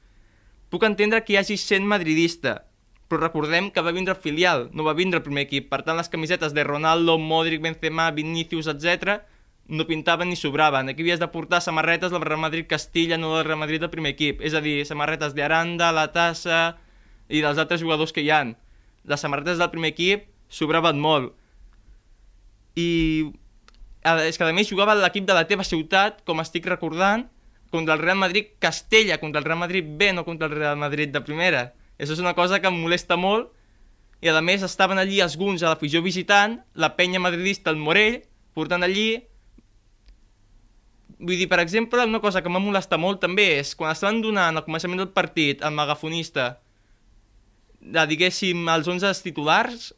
Puc 0.72 0.88
entendre 0.88 1.20
que 1.20 1.37
hi 1.37 1.42
hagi 1.42 1.60
100 1.60 1.84
madridista, 1.84 2.64
però 3.08 3.20
recordem 3.20 3.70
que 3.70 3.82
va 3.84 3.92
vindre 3.92 4.14
filial, 4.14 4.68
no 4.72 4.84
va 4.86 4.96
vindre 4.96 5.20
el 5.20 5.26
primer 5.26 5.44
equip. 5.46 5.68
Per 5.70 5.82
tant, 5.84 5.96
les 5.98 6.08
camisetes 6.08 6.54
de 6.56 6.64
Ronaldo, 6.64 7.18
Modric, 7.18 7.62
Benzema, 7.62 8.10
Vinicius, 8.10 8.70
etc 8.72 9.22
no 9.66 9.86
pintaven 9.86 10.28
ni 10.28 10.36
sobraven. 10.36 10.88
Aquí 10.88 11.02
havies 11.02 11.20
de 11.20 11.28
portar 11.28 11.62
samarretes 11.62 12.10
del 12.10 12.20
Real 12.20 12.40
Madrid 12.40 12.66
Castilla, 12.68 13.16
no 13.16 13.36
del 13.36 13.44
Real 13.44 13.58
Madrid 13.58 13.80
del 13.80 13.90
primer 13.90 14.12
equip. 14.12 14.42
És 14.44 14.54
a 14.54 14.60
dir, 14.60 14.84
samarretes 14.86 15.34
d'Aranda, 15.34 15.92
la 15.92 16.10
Tassa, 16.12 16.76
i 17.28 17.40
dels 17.40 17.58
altres 17.58 17.80
jugadors 17.80 18.12
que 18.12 18.24
hi 18.24 18.30
han. 18.30 18.54
Les 19.08 19.20
samarretes 19.20 19.58
del 19.58 19.72
primer 19.72 19.94
equip 19.94 20.28
sobraven 20.48 21.00
molt. 21.00 21.32
I 22.76 23.32
és 24.04 24.36
que 24.36 24.44
a 24.44 24.52
més 24.52 24.68
jugava 24.68 24.96
l'equip 24.98 25.24
de 25.24 25.36
la 25.36 25.46
teva 25.48 25.64
ciutat, 25.64 26.20
com 26.28 26.42
estic 26.42 26.66
recordant, 26.68 27.24
contra 27.72 27.96
el 27.96 28.02
Real 28.02 28.20
Madrid 28.20 28.52
Castella, 28.60 29.18
contra 29.18 29.40
el 29.40 29.46
Real 29.48 29.58
Madrid 29.58 29.86
B, 29.96 30.12
no 30.12 30.26
contra 30.26 30.46
el 30.46 30.52
Real 30.52 30.76
Madrid 30.76 31.08
de 31.08 31.24
primera. 31.24 31.72
Això 31.99 32.16
és 32.16 32.23
una 32.23 32.35
cosa 32.35 32.61
que 32.61 32.71
em 32.71 32.80
molesta 32.80 33.16
molt 33.21 33.52
i 34.25 34.30
a 34.33 34.40
més 34.40 34.64
estaven 34.64 34.99
allí 34.99 35.21
els 35.21 35.37
guns 35.37 35.62
a 35.62 35.71
l'afició 35.71 36.00
visitant, 36.02 36.57
la 36.75 36.95
penya 36.97 37.21
madridista, 37.21 37.71
el 37.71 37.80
Morell, 37.80 38.23
portant 38.57 38.87
allí... 38.87 39.23
Vull 41.25 41.38
dir, 41.38 41.47
per 41.49 41.61
exemple, 41.62 42.02
una 42.04 42.21
cosa 42.21 42.40
que 42.42 42.50
m'ha 42.50 42.61
molestat 42.61 43.00
molt 43.00 43.21
també 43.23 43.45
és 43.61 43.75
quan 43.78 43.92
estaven 43.92 44.18
donant 44.25 44.57
al 44.57 44.64
començament 44.66 44.99
del 45.00 45.12
partit 45.14 45.62
el 45.64 45.73
megafonista 45.76 46.47
de, 47.85 48.02
diguéssim, 48.11 48.64
els 48.73 48.88
11 48.88 49.12
titulars, 49.25 49.92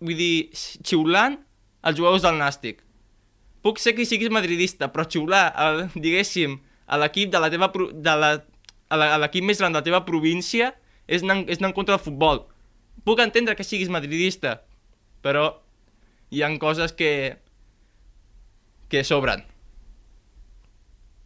vull 0.00 0.18
dir, 0.18 0.50
xiulant 0.56 1.38
els 1.84 2.00
jugadors 2.00 2.24
del 2.24 2.40
Nàstic. 2.40 2.80
Puc 3.64 3.80
ser 3.80 3.94
que 3.96 4.04
siguis 4.08 4.32
madridista, 4.32 4.90
però 4.92 5.06
xiular, 5.08 5.46
el, 5.66 5.84
diguéssim, 5.94 6.58
a 6.88 7.00
l'equip 7.00 7.32
de 7.32 7.40
la 7.40 7.52
teva... 7.52 7.70
De 7.94 8.16
la, 8.20 8.32
l'equip 8.92 9.44
més 9.44 9.60
gran 9.62 9.72
de 9.72 9.80
la 9.80 9.86
teva 9.86 10.04
província 10.04 10.74
és 11.06 11.24
anar, 11.24 11.42
és 11.48 11.60
anar 11.60 11.72
en 11.72 11.76
contra 11.76 11.96
del 11.96 12.04
futbol. 12.04 12.44
Puc 13.04 13.20
entendre 13.20 13.56
que 13.56 13.66
siguis 13.66 13.92
madridista, 13.92 14.60
però 15.24 15.48
hi 16.30 16.42
han 16.44 16.58
coses 16.58 16.92
que 16.92 17.38
que 18.88 19.02
sobren. 19.04 19.42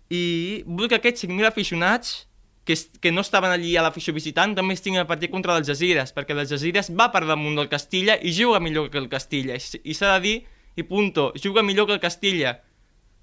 I 0.09 0.65
vull 0.65 0.89
que 0.89 0.97
aquests 0.97 1.27
5.000 1.27 1.51
aficionats 1.51 2.29
que, 2.65 2.77
que 3.01 3.13
no 3.13 3.21
estaven 3.25 3.53
allí 3.53 3.75
a 3.77 3.83
l'afició 3.85 4.15
visitant 4.17 4.55
també 4.57 4.77
estiguin 4.77 5.03
a 5.03 5.09
partir 5.09 5.29
contra 5.33 5.57
les 5.59 5.69
Jazires, 5.69 6.15
perquè 6.17 6.37
les 6.37 6.49
Jazires 6.53 6.89
va 6.97 7.11
per 7.13 7.27
damunt 7.29 7.59
del 7.59 7.69
Castilla 7.69 8.17
i 8.21 8.33
juga 8.33 8.61
millor 8.61 8.89
que 8.93 9.01
el 9.01 9.11
Castilla. 9.13 9.59
I 9.59 9.97
s'ha 9.97 10.15
de 10.17 10.25
dir, 10.25 10.37
i 10.77 10.85
punto, 10.89 11.33
juga 11.37 11.65
millor 11.65 11.89
que 11.89 11.97
el 11.99 12.03
Castilla. 12.03 12.59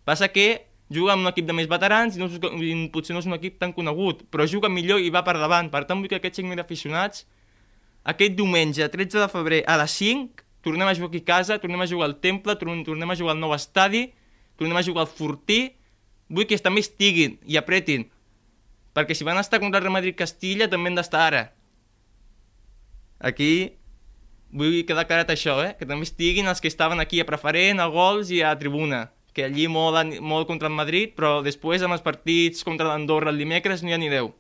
Passa 0.06 0.30
que 0.30 0.68
juga 0.90 1.14
amb 1.14 1.26
un 1.26 1.32
equip 1.32 1.48
de 1.48 1.56
més 1.58 1.70
veterans 1.70 2.18
i, 2.18 2.22
no, 2.22 2.30
i 2.62 2.74
potser 2.94 3.16
no 3.16 3.22
és 3.24 3.30
un 3.30 3.38
equip 3.38 3.58
tan 3.62 3.74
conegut, 3.74 4.24
però 4.30 4.46
juga 4.50 4.70
millor 4.70 5.02
i 5.02 5.10
va 5.14 5.24
per 5.26 5.38
davant. 5.40 5.72
Per 5.74 5.84
tant, 5.90 6.02
vull 6.02 6.12
que 6.12 6.20
aquests 6.20 6.44
5.000 6.44 6.62
aficionats, 6.62 7.26
aquest 8.06 8.36
diumenge, 8.38 8.86
13 8.94 9.24
de 9.24 9.30
febrer, 9.32 9.64
a 9.66 9.80
les 9.82 9.96
5, 9.98 10.46
tornem 10.66 10.88
a 10.88 10.94
jugar 10.98 11.10
aquí 11.10 11.24
a 11.24 11.30
casa, 11.32 11.58
tornem 11.62 11.82
a 11.82 11.90
jugar 11.90 12.10
al 12.10 12.20
Temple, 12.22 12.58
tornem 12.62 13.10
a 13.10 13.18
jugar 13.18 13.34
al 13.34 13.42
nou 13.42 13.54
estadi, 13.54 14.08
tornem 14.58 14.78
a 14.78 14.86
jugar 14.86 15.06
al 15.06 15.12
Fortí, 15.12 15.76
vull 16.30 16.46
que 16.50 16.58
també 16.62 16.82
estiguin 16.82 17.40
i 17.46 17.58
apretin, 17.58 18.08
perquè 18.98 19.18
si 19.18 19.26
van 19.28 19.38
estar 19.42 19.60
contra 19.62 19.82
el 19.82 19.86
Real 19.86 19.98
Madrid-Castilla 19.98 20.70
també 20.72 20.90
han 20.90 21.02
d'estar 21.02 21.26
ara. 21.28 21.44
Aquí 23.20 23.74
vull 24.56 24.84
quedar 24.88 25.06
clarat 25.10 25.34
això, 25.34 25.58
eh? 25.66 25.74
que 25.78 25.86
també 25.86 26.08
estiguin 26.08 26.48
els 26.48 26.62
que 26.62 26.70
estaven 26.72 27.02
aquí 27.02 27.20
a 27.20 27.28
preferent, 27.28 27.82
a 27.82 27.90
gols 27.92 28.32
i 28.32 28.42
a 28.42 28.54
tribuna, 28.58 29.10
que 29.36 29.44
allí 29.44 29.68
molt, 29.68 30.16
molt 30.24 30.48
contra 30.48 30.70
el 30.72 30.76
Madrid, 30.78 31.12
però 31.16 31.42
després 31.44 31.84
amb 31.84 31.98
els 31.98 32.04
partits 32.06 32.64
contra 32.64 32.88
l'Andorra 32.88 33.34
el 33.34 33.42
dimecres 33.42 33.84
no 33.84 33.92
hi 33.92 33.98
ha 33.98 34.00
ni 34.00 34.10
Déu. 34.10 34.32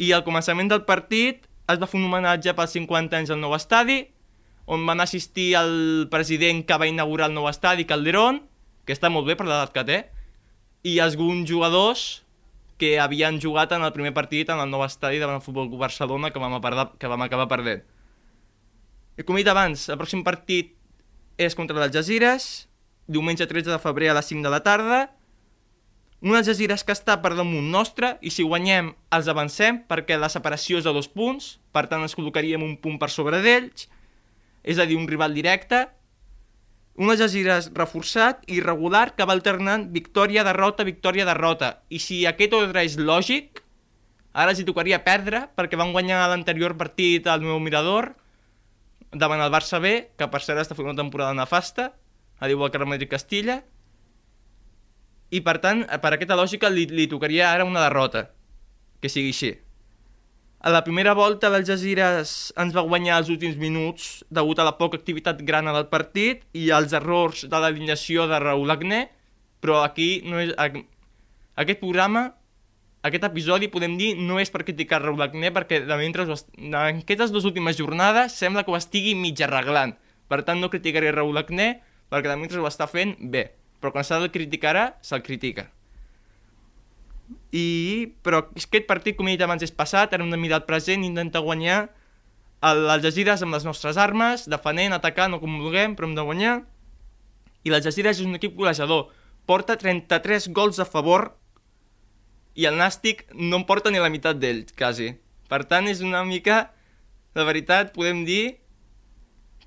i 0.00 0.14
al 0.16 0.22
començament 0.24 0.70
del 0.70 0.86
partit 0.88 1.44
es 1.68 1.78
va 1.80 1.86
fer 1.90 1.98
un 1.98 2.06
homenatge 2.06 2.54
pels 2.56 2.72
50 2.72 3.18
anys 3.18 3.32
al 3.34 3.40
nou 3.42 3.52
estadi, 3.52 3.98
on 4.64 4.86
van 4.86 5.02
assistir 5.02 5.50
el 5.58 6.06
president 6.10 6.62
que 6.64 6.78
va 6.78 6.88
inaugurar 6.88 7.28
el 7.28 7.34
nou 7.36 7.50
estadi, 7.50 7.84
Calderón, 7.84 8.40
que 8.86 8.94
està 8.96 9.10
molt 9.12 9.26
bé 9.28 9.36
per 9.36 9.44
l'edat 9.44 9.74
que 9.74 9.84
té, 9.84 9.98
i 10.86 10.96
alguns 11.02 11.44
jugadors 11.50 12.22
que 12.80 12.94
havien 13.02 13.36
jugat 13.42 13.74
en 13.76 13.84
el 13.84 13.92
primer 13.92 14.14
partit 14.16 14.48
en 14.48 14.62
el 14.62 14.70
nou 14.72 14.86
estadi 14.86 15.20
davant 15.20 15.36
el 15.36 15.44
Futbol 15.44 15.68
Barcelona 15.76 16.30
que 16.32 16.40
vam, 16.40 16.56
apardar, 16.56 16.92
que 16.96 17.10
vam 17.10 17.26
acabar 17.26 17.50
perdent. 17.50 17.84
I 19.18 19.26
com 19.26 19.36
he 19.36 19.44
dit 19.44 19.52
abans, 19.52 19.90
el 19.92 19.98
pròxim 20.00 20.24
partit 20.24 20.72
és 21.36 21.56
contra 21.58 21.76
l'Algesires, 21.76 22.69
diumenge 23.10 23.46
13 23.50 23.74
de 23.74 23.80
febrer 23.82 24.12
a 24.12 24.16
les 24.18 24.30
5 24.30 24.46
de 24.46 24.52
la 24.52 24.62
tarda, 24.64 25.00
un 26.20 26.36
Algesires 26.36 26.82
que 26.84 26.92
està 26.92 27.16
per 27.24 27.32
damunt 27.32 27.70
nostre 27.72 28.12
i 28.20 28.30
si 28.32 28.44
guanyem 28.44 28.90
els 29.16 29.28
avancem 29.32 29.78
perquè 29.88 30.18
la 30.20 30.28
separació 30.28 30.80
és 30.80 30.84
de 30.84 30.92
dos 30.92 31.08
punts, 31.08 31.54
per 31.72 31.86
tant 31.88 32.04
ens 32.04 32.14
col·locaríem 32.16 32.60
un 32.64 32.76
punt 32.76 32.98
per 33.00 33.08
sobre 33.08 33.40
d'ells, 33.40 33.88
és 34.60 34.76
a 34.76 34.84
dir, 34.84 34.98
un 35.00 35.08
rival 35.08 35.32
directe, 35.32 35.86
un 37.00 37.08
Algesires 37.08 37.70
reforçat 37.72 38.44
i 38.52 38.60
regular 38.60 39.14
que 39.16 39.24
va 39.24 39.32
alternant 39.32 39.86
victòria, 39.94 40.44
derrota, 40.44 40.84
victòria, 40.84 41.24
derrota. 41.24 41.78
I 41.88 42.02
si 42.04 42.26
aquest 42.28 42.52
ordre 42.58 42.84
és 42.84 42.98
lògic, 43.00 43.62
ara 44.36 44.52
els 44.52 44.60
hi 44.60 44.66
tocaria 44.68 45.00
perdre 45.06 45.46
perquè 45.56 45.80
van 45.80 45.94
guanyar 45.96 46.26
l'anterior 46.28 46.76
partit 46.76 47.26
al 47.26 47.40
meu 47.40 47.56
mirador 47.64 48.12
davant 49.10 49.40
el 49.40 49.50
Barça 49.50 49.80
B, 49.80 50.12
que 50.20 50.28
per 50.28 50.42
cert 50.44 50.60
està 50.60 50.76
fent 50.76 50.92
una 50.92 51.00
temporada 51.00 51.32
nefasta, 51.34 51.94
a 52.40 52.48
que 52.48 52.78
el 52.78 52.86
Madrid 52.86 53.08
Castilla, 53.08 53.60
i 55.30 55.40
per 55.46 55.58
tant, 55.62 55.84
per 56.02 56.14
aquesta 56.14 56.36
lògica 56.38 56.70
li, 56.72 56.88
li 56.90 57.06
tocaria 57.06 57.52
ara 57.52 57.66
una 57.68 57.84
derrota, 57.86 58.30
que 59.00 59.08
sigui 59.08 59.30
així. 59.30 59.52
A 60.60 60.68
la 60.68 60.82
primera 60.84 61.14
volta 61.16 61.48
l'Algesires 61.48 62.32
ens 62.60 62.74
va 62.76 62.84
guanyar 62.84 63.20
els 63.22 63.30
últims 63.32 63.56
minuts 63.56 64.08
degut 64.28 64.58
a 64.60 64.66
la 64.66 64.74
poca 64.76 64.98
activitat 64.98 65.38
grana 65.46 65.72
del 65.72 65.86
partit 65.88 66.42
i 66.52 66.66
als 66.74 66.92
errors 66.92 67.46
de 67.48 67.60
l'alineació 67.62 68.26
de 68.28 68.40
Raúl 68.42 68.74
Agné, 68.74 69.06
però 69.62 69.80
aquí 69.84 70.20
no 70.26 70.42
és... 70.42 70.52
Aquest 71.60 71.80
programa, 71.80 72.26
aquest 73.06 73.24
episodi, 73.24 73.70
podem 73.72 73.96
dir, 74.00 74.10
no 74.18 74.36
és 74.40 74.52
per 74.52 74.66
criticar 74.66 75.00
Raúl 75.00 75.22
Agné 75.24 75.48
perquè 75.54 75.80
de 75.86 75.96
mentre 75.96 76.26
en 76.28 76.76
aquestes 76.76 77.32
dues 77.32 77.48
últimes 77.48 77.78
jornades 77.80 78.36
sembla 78.36 78.64
que 78.64 78.74
ho 78.74 78.76
estigui 78.76 79.14
mig 79.16 79.40
arreglant. 79.40 79.96
Per 80.28 80.42
tant, 80.44 80.60
no 80.60 80.68
criticaré 80.72 81.14
Raúl 81.14 81.40
Agné 81.40 81.70
perquè 82.10 82.28
de 82.28 82.38
mentre 82.38 82.60
ho 82.60 82.68
està 82.68 82.90
fent 82.90 83.16
bé. 83.20 83.50
Però 83.80 83.94
quan 83.94 84.04
s'ha 84.04 84.20
de 84.20 84.28
criticar 84.32 84.98
se'l 85.00 85.22
critica 85.24 85.70
i, 87.50 88.10
però 88.24 88.44
aquest 88.46 88.86
partit, 88.86 89.16
com 89.18 89.28
he 89.28 89.34
dit 89.34 89.44
abans, 89.44 89.62
és 89.62 89.74
passat, 89.74 90.12
ara 90.14 90.24
hem 90.24 90.30
de 90.32 90.38
mirar 90.40 90.60
el 90.60 90.68
present 90.68 91.04
intentar 91.06 91.42
guanyar 91.46 91.88
l'Algesires 92.60 93.42
amb 93.42 93.56
les 93.56 93.64
nostres 93.64 93.98
armes, 93.98 94.44
defenent, 94.50 94.94
atacant 94.94 95.34
o 95.34 95.40
com 95.42 95.58
vulguem, 95.62 95.96
però 95.96 96.08
hem 96.08 96.16
de 96.18 96.26
guanyar. 96.26 96.56
I 97.64 97.72
l'Algesires 97.72 98.20
és 98.20 98.26
un 98.26 98.36
equip 98.36 98.54
golejador, 98.56 99.08
porta 99.48 99.78
33 99.80 100.50
gols 100.54 100.78
a 100.78 100.86
favor 100.86 101.30
i 102.54 102.66
el 102.68 102.76
Nàstic 102.76 103.24
no 103.34 103.62
en 103.62 103.66
porta 103.66 103.90
ni 103.90 104.02
la 104.02 104.10
meitat 104.12 104.38
d'ells, 104.38 104.74
quasi. 104.76 105.14
Per 105.50 105.64
tant, 105.70 105.88
és 105.90 106.04
una 106.04 106.22
mica, 106.26 106.68
de 107.34 107.46
veritat, 107.46 107.94
podem 107.96 108.22
dir 108.28 108.60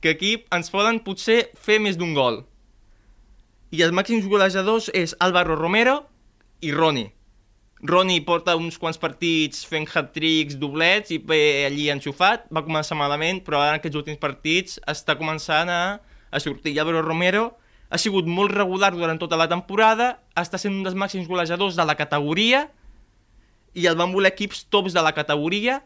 que 0.03 0.11
aquí 0.11 0.33
ens 0.51 0.67
poden 0.67 0.99
potser 0.99 1.53
fer 1.55 1.79
més 1.79 1.95
d'un 1.95 2.11
gol. 2.11 2.41
I 3.71 3.81
els 3.85 3.93
màxims 3.95 4.27
golejadors 4.27 4.89
és 4.91 5.15
Álvaro 5.23 5.55
Romero 5.55 6.01
i 6.59 6.73
Roni. 6.75 7.05
Roni 7.83 8.19
porta 8.23 8.57
uns 8.59 8.75
quants 8.79 8.99
partits 8.99 9.63
fent 9.67 9.87
hat-tricks, 9.87 10.59
doblets 10.59 11.11
i 11.15 11.21
bé, 11.23 11.65
allí 11.67 11.87
enxufat, 11.91 12.45
va 12.51 12.65
començar 12.67 12.99
malament, 12.99 13.41
però 13.43 13.61
ara 13.61 13.77
en 13.77 13.79
aquests 13.79 13.99
últims 13.99 14.19
partits 14.19 14.77
està 14.91 15.15
començant 15.19 15.71
a, 15.71 15.81
a 16.31 16.43
sortir. 16.43 16.75
I 16.75 16.83
Álvaro 16.83 17.01
Romero 17.03 17.45
ha 17.87 17.99
sigut 17.99 18.27
molt 18.27 18.51
regular 18.55 18.91
durant 18.91 19.19
tota 19.19 19.39
la 19.39 19.47
temporada, 19.51 20.17
està 20.35 20.59
sent 20.59 20.75
un 20.75 20.83
dels 20.83 20.99
màxims 20.99 21.31
golejadors 21.31 21.79
de 21.79 21.87
la 21.87 21.95
categoria 21.95 22.65
i 23.73 23.87
el 23.87 23.95
van 23.99 24.11
voler 24.11 24.31
equips 24.35 24.65
tops 24.67 24.95
de 24.95 25.03
la 25.03 25.15
categoria, 25.15 25.79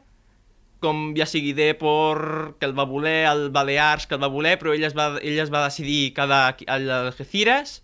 com 0.83 1.13
ja 1.17 1.25
sigui 1.29 1.53
Depor, 1.57 2.55
que 2.59 2.67
el 2.67 2.75
va 2.77 2.85
voler, 2.85 3.25
el 3.29 3.49
Balears, 3.53 4.07
que 4.07 4.15
el 4.17 4.21
va 4.23 4.29
voler, 4.31 4.57
però 4.61 4.75
ell 4.75 4.85
es 4.87 4.95
va, 4.97 5.09
ell 5.21 5.39
es 5.41 5.51
va 5.53 5.65
decidir 5.65 6.13
quedar 6.17 6.57
al 6.67 6.89
Algeciras 6.99 7.81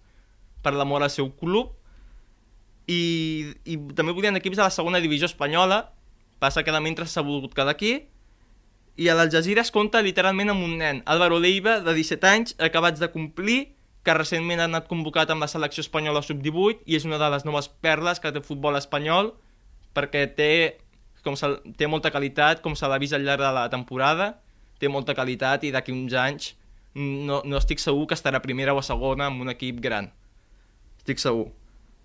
per 0.63 0.75
l'amor 0.77 1.03
al 1.03 1.11
seu 1.13 1.31
club. 1.39 1.73
I, 2.87 3.53
i 3.63 3.77
també 3.95 4.11
volien 4.11 4.35
equips 4.37 4.59
de 4.59 4.65
la 4.65 4.73
segona 4.73 5.01
divisió 5.03 5.29
espanyola, 5.29 5.93
passa 6.43 6.63
que 6.63 6.73
de 6.75 6.81
mentre 6.83 7.07
s'ha 7.07 7.23
volgut 7.23 7.55
quedar 7.55 7.73
aquí, 7.73 7.93
i 8.95 9.07
a 9.09 9.15
l'Algesira 9.17 9.63
es 9.63 9.71
compta 9.73 10.03
literalment 10.05 10.53
amb 10.53 10.65
un 10.67 10.75
nen, 10.77 11.01
Álvaro 11.09 11.39
Leiva, 11.41 11.79
de 11.81 11.95
17 11.97 12.29
anys, 12.29 12.57
acabats 12.61 13.01
de 13.01 13.09
complir, 13.09 13.73
que 14.03 14.13
recentment 14.13 14.59
ha 14.59 14.67
anat 14.67 14.89
convocat 14.89 15.31
amb 15.31 15.45
la 15.45 15.47
selecció 15.47 15.81
espanyola 15.81 16.21
sub-18 16.21 16.83
i 16.91 16.97
és 16.99 17.05
una 17.07 17.17
de 17.21 17.29
les 17.31 17.45
noves 17.47 17.69
perles 17.81 18.19
que 18.19 18.33
té 18.35 18.41
el 18.41 18.45
futbol 18.45 18.75
espanyol 18.75 19.31
perquè 19.95 20.25
té, 20.35 20.49
com 21.23 21.37
se, 21.39 21.49
té 21.79 21.87
molta 21.87 22.11
qualitat, 22.11 22.61
com 22.63 22.75
se 22.75 22.87
l'ha 22.89 22.99
vist 23.01 23.15
al 23.15 23.23
llarg 23.25 23.41
de 23.41 23.51
la 23.55 23.67
temporada, 23.71 24.33
té 24.79 24.89
molta 24.91 25.15
qualitat 25.15 25.63
i 25.63 25.71
d'aquí 25.71 25.95
uns 25.95 26.13
anys 26.17 26.53
no, 26.93 27.41
no 27.45 27.57
estic 27.57 27.81
segur 27.81 28.05
que 28.09 28.17
estarà 28.17 28.41
primera 28.43 28.75
o 28.75 28.81
segona 28.85 29.29
amb 29.29 29.41
un 29.41 29.51
equip 29.53 29.79
gran. 29.81 30.11
Estic 31.01 31.21
segur. 31.23 31.49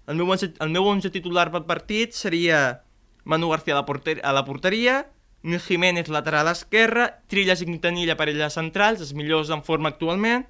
El 0.09 0.17
meu, 0.17 0.33
el 0.33 0.71
meu 0.73 0.87
11 0.89 1.13
titular 1.13 1.51
pel 1.53 1.67
partit 1.69 2.17
seria 2.17 2.83
Manu 3.29 3.51
García 3.51 3.75
a 3.77 3.83
la, 3.83 3.85
porter, 3.85 4.21
a 4.25 4.33
la 4.33 4.45
porteria, 4.47 5.03
Nil 5.43 5.61
Jiménez 5.61 6.09
lateral 6.09 6.49
esquerra, 6.49 7.21
Trillas 7.29 7.61
i 7.63 7.69
Quintanilla 7.69 8.17
parella 8.17 8.49
centrals, 8.51 9.03
els 9.05 9.13
millors 9.15 9.53
en 9.55 9.63
forma 9.67 9.93
actualment, 9.93 10.47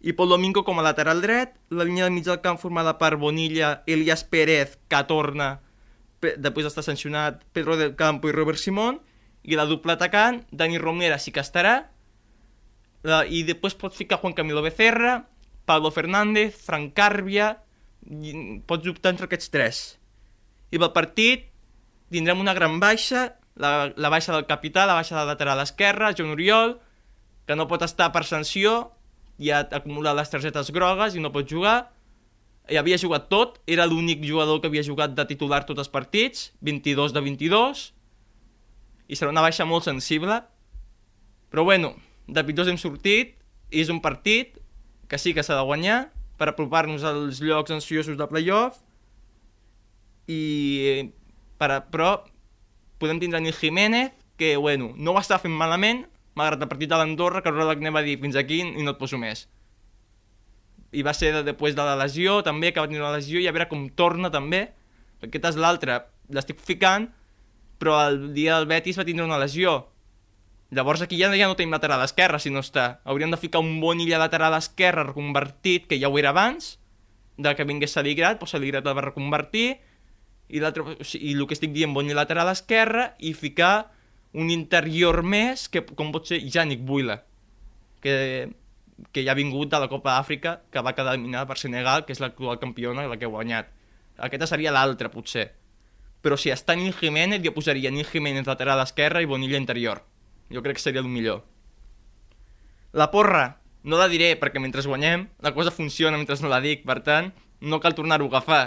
i 0.00 0.14
Pol 0.16 0.32
Domingo 0.32 0.64
com 0.64 0.80
a 0.80 0.86
lateral 0.86 1.20
dret, 1.20 1.54
la 1.70 1.84
línia 1.84 2.06
del 2.06 2.14
mig 2.14 2.24
del 2.24 2.40
camp 2.40 2.58
formada 2.62 2.96
per 2.98 3.16
Bonilla, 3.20 3.82
Elias 3.86 4.24
Pérez, 4.24 4.78
que 4.88 5.02
torna, 5.04 5.60
després 6.22 6.66
d'estar 6.66 6.84
sancionat, 6.84 7.42
Pedro 7.52 7.76
del 7.76 7.94
Campo 7.98 8.30
i 8.30 8.34
Robert 8.34 8.60
Simón, 8.60 9.00
i 9.46 9.58
la 9.58 9.66
dupla 9.68 9.94
atacant, 9.94 10.42
Dani 10.50 10.78
Romera 10.82 11.18
sí 11.22 11.32
que 11.32 11.42
estarà, 11.44 11.76
i 13.30 13.44
després 13.46 13.76
pot 13.78 13.94
ficar 13.94 14.18
Juan 14.18 14.34
Camilo 14.34 14.64
Becerra, 14.64 15.20
Pablo 15.66 15.92
Fernández, 15.94 16.56
Frank 16.58 16.94
Carbia, 16.94 17.52
pots 18.66 18.88
optar 18.90 19.14
entre 19.14 19.26
aquests 19.26 19.50
tres. 19.50 19.84
I 20.70 20.78
pel 20.78 20.94
partit 20.94 21.46
tindrem 22.10 22.42
una 22.42 22.54
gran 22.54 22.80
baixa, 22.82 23.28
la, 23.56 23.92
la 23.94 24.10
baixa 24.10 24.34
del 24.34 24.46
capità, 24.46 24.86
la 24.86 24.98
baixa 24.98 25.16
del 25.18 25.30
lateral 25.30 25.62
esquerre, 25.62 26.12
Joan 26.18 26.34
Oriol, 26.34 26.76
que 27.46 27.56
no 27.58 27.68
pot 27.70 27.82
estar 27.86 28.10
per 28.14 28.24
sanció, 28.26 28.90
i 29.38 29.52
ha 29.52 29.62
acumulat 29.78 30.16
les 30.16 30.32
targetes 30.32 30.72
grogues 30.72 31.14
i 31.14 31.22
no 31.22 31.32
pot 31.34 31.48
jugar. 31.48 31.90
I 32.70 32.78
havia 32.80 32.98
jugat 32.98 33.28
tot, 33.30 33.60
era 33.66 33.86
l'únic 33.86 34.24
jugador 34.26 34.60
que 34.60 34.70
havia 34.70 34.82
jugat 34.82 35.14
de 35.14 35.24
titular 35.28 35.62
tots 35.68 35.84
els 35.84 35.92
partits, 35.92 36.50
22 36.66 37.14
de 37.14 37.22
22, 37.22 37.86
i 39.06 39.18
serà 39.18 39.30
una 39.30 39.44
baixa 39.44 39.66
molt 39.68 39.86
sensible. 39.86 40.40
Però 41.52 41.62
bueno, 41.62 41.94
de 42.26 42.42
pitjors 42.42 42.72
hem 42.72 42.80
sortit, 42.80 43.36
i 43.70 43.82
és 43.82 43.90
un 43.92 44.02
partit 44.02 44.58
que 45.06 45.18
sí 45.18 45.34
que 45.34 45.44
s'ha 45.46 45.58
de 45.58 45.66
guanyar, 45.66 46.08
per 46.36 46.50
apropar-nos 46.50 47.04
als 47.04 47.40
llocs 47.40 47.72
ansiosos 47.72 48.16
de 48.16 48.28
playoff 48.28 48.82
i 50.28 51.10
per 51.56 51.70
a, 51.72 51.80
però 51.80 52.26
podem 53.00 53.20
tindre 53.22 53.40
Nil 53.40 53.56
Jiménez 53.56 54.12
que 54.36 54.56
bueno, 54.60 54.92
no 54.96 55.14
ho 55.14 55.20
està 55.20 55.40
fent 55.40 55.54
malament 55.56 56.04
malgrat 56.36 56.66
el 56.66 56.68
partit 56.68 56.92
de 56.92 56.98
l'Andorra 57.00 57.42
que 57.42 57.52
Rodak 57.52 57.80
va 57.80 58.04
dir 58.04 58.18
fins 58.20 58.36
aquí 58.36 58.60
i 58.60 58.84
no 58.84 58.92
et 58.92 59.00
poso 59.00 59.16
més 59.16 59.46
i 60.92 61.02
va 61.02 61.14
ser 61.14 61.32
després 61.44 61.74
de 61.74 61.84
la 61.84 61.96
lesió 61.98 62.40
també 62.46 62.72
que 62.72 62.80
va 62.80 62.88
tenir 62.90 63.02
una 63.02 63.14
lesió 63.16 63.40
i 63.40 63.48
a 63.48 63.54
veure 63.54 63.68
com 63.70 63.88
torna 63.88 64.30
també 64.30 64.68
aquest 65.24 65.52
és 65.52 65.60
l'altre 65.60 66.00
l'estic 66.30 66.60
ficant 66.62 67.10
però 67.80 67.98
el 68.06 68.32
dia 68.36 68.56
del 68.56 68.68
Betis 68.70 68.98
va 68.98 69.06
tindre 69.08 69.26
una 69.26 69.40
lesió 69.42 69.84
Llavors 70.70 71.02
aquí 71.02 71.16
ja, 71.18 71.30
ja 71.30 71.46
no 71.46 71.54
tenim 71.54 71.74
lateral 71.74 72.02
esquerra 72.02 72.40
si 72.42 72.50
no 72.50 72.58
està. 72.58 72.98
Hauríem 73.06 73.30
de 73.30 73.38
ficar 73.38 73.62
un 73.62 73.78
bon 73.80 74.00
illa 74.02 74.18
lateral 74.18 74.56
esquerra 74.58 75.04
reconvertit, 75.06 75.86
que 75.86 75.98
ja 76.02 76.10
ho 76.10 76.18
era 76.18 76.32
abans, 76.34 76.80
de 77.38 77.52
que 77.54 77.66
vingués 77.68 77.94
Saligrat, 77.94 78.40
però 78.40 78.50
Saligrat 78.50 78.86
el 78.86 78.96
va 78.98 79.04
reconvertir, 79.06 79.76
i, 80.48 80.62
o 80.62 81.04
sigui, 81.04 81.30
i 81.30 81.36
el 81.36 81.46
que 81.46 81.54
estic 81.54 81.72
dient, 81.74 81.94
bon 81.94 82.10
lateral 82.18 82.50
esquerra, 82.50 83.12
i 83.18 83.34
ficar 83.34 83.92
un 84.34 84.50
interior 84.50 85.22
més, 85.22 85.68
que 85.70 85.84
com 85.86 86.10
pot 86.14 86.26
ser 86.26 86.42
Yannick 86.42 86.82
Buila, 86.86 87.20
que, 88.02 88.16
que 89.12 89.24
ja 89.24 89.32
ha 89.32 89.38
vingut 89.38 89.70
de 89.72 89.80
la 89.80 89.88
Copa 89.92 90.14
d'Àfrica, 90.14 90.60
que 90.72 90.82
va 90.82 90.94
quedar 90.96 91.14
eliminada 91.14 91.46
per 91.48 91.58
Senegal, 91.60 92.04
que 92.06 92.14
és 92.16 92.20
l'actual 92.22 92.60
campiona, 92.62 93.06
la 93.08 93.18
que 93.20 93.28
ha 93.28 93.32
guanyat. 93.32 93.68
Aquesta 94.28 94.48
seria 94.48 94.72
l'altra, 94.72 95.10
potser. 95.12 95.50
Però 96.24 96.38
si 96.40 96.50
està 96.50 96.74
Nil 96.74 96.94
Jiménez, 96.96 97.42
jo 97.44 97.52
posaria 97.54 97.92
Nil 97.92 98.08
Jiménez 98.08 98.48
lateral 98.48 98.80
esquerra 98.82 99.22
i 99.22 99.28
Bonilla 99.28 99.60
interior. 99.60 100.02
Jo 100.50 100.62
crec 100.64 100.78
que 100.78 100.82
seria 100.82 101.04
el 101.04 101.10
millor. 101.12 101.44
La 102.96 103.10
porra, 103.12 103.60
no 103.84 104.00
la 104.00 104.08
diré 104.08 104.32
perquè 104.40 104.58
mentre 104.62 104.82
guanyem 104.82 105.28
la 105.44 105.52
cosa 105.54 105.70
funciona 105.70 106.16
mentre 106.16 106.38
no 106.40 106.48
la 106.48 106.62
dic, 106.64 106.82
per 106.88 107.02
tant, 107.04 107.32
no 107.60 107.80
cal 107.80 107.94
tornar-ho 107.94 108.26
a 108.26 108.32
agafar. 108.32 108.64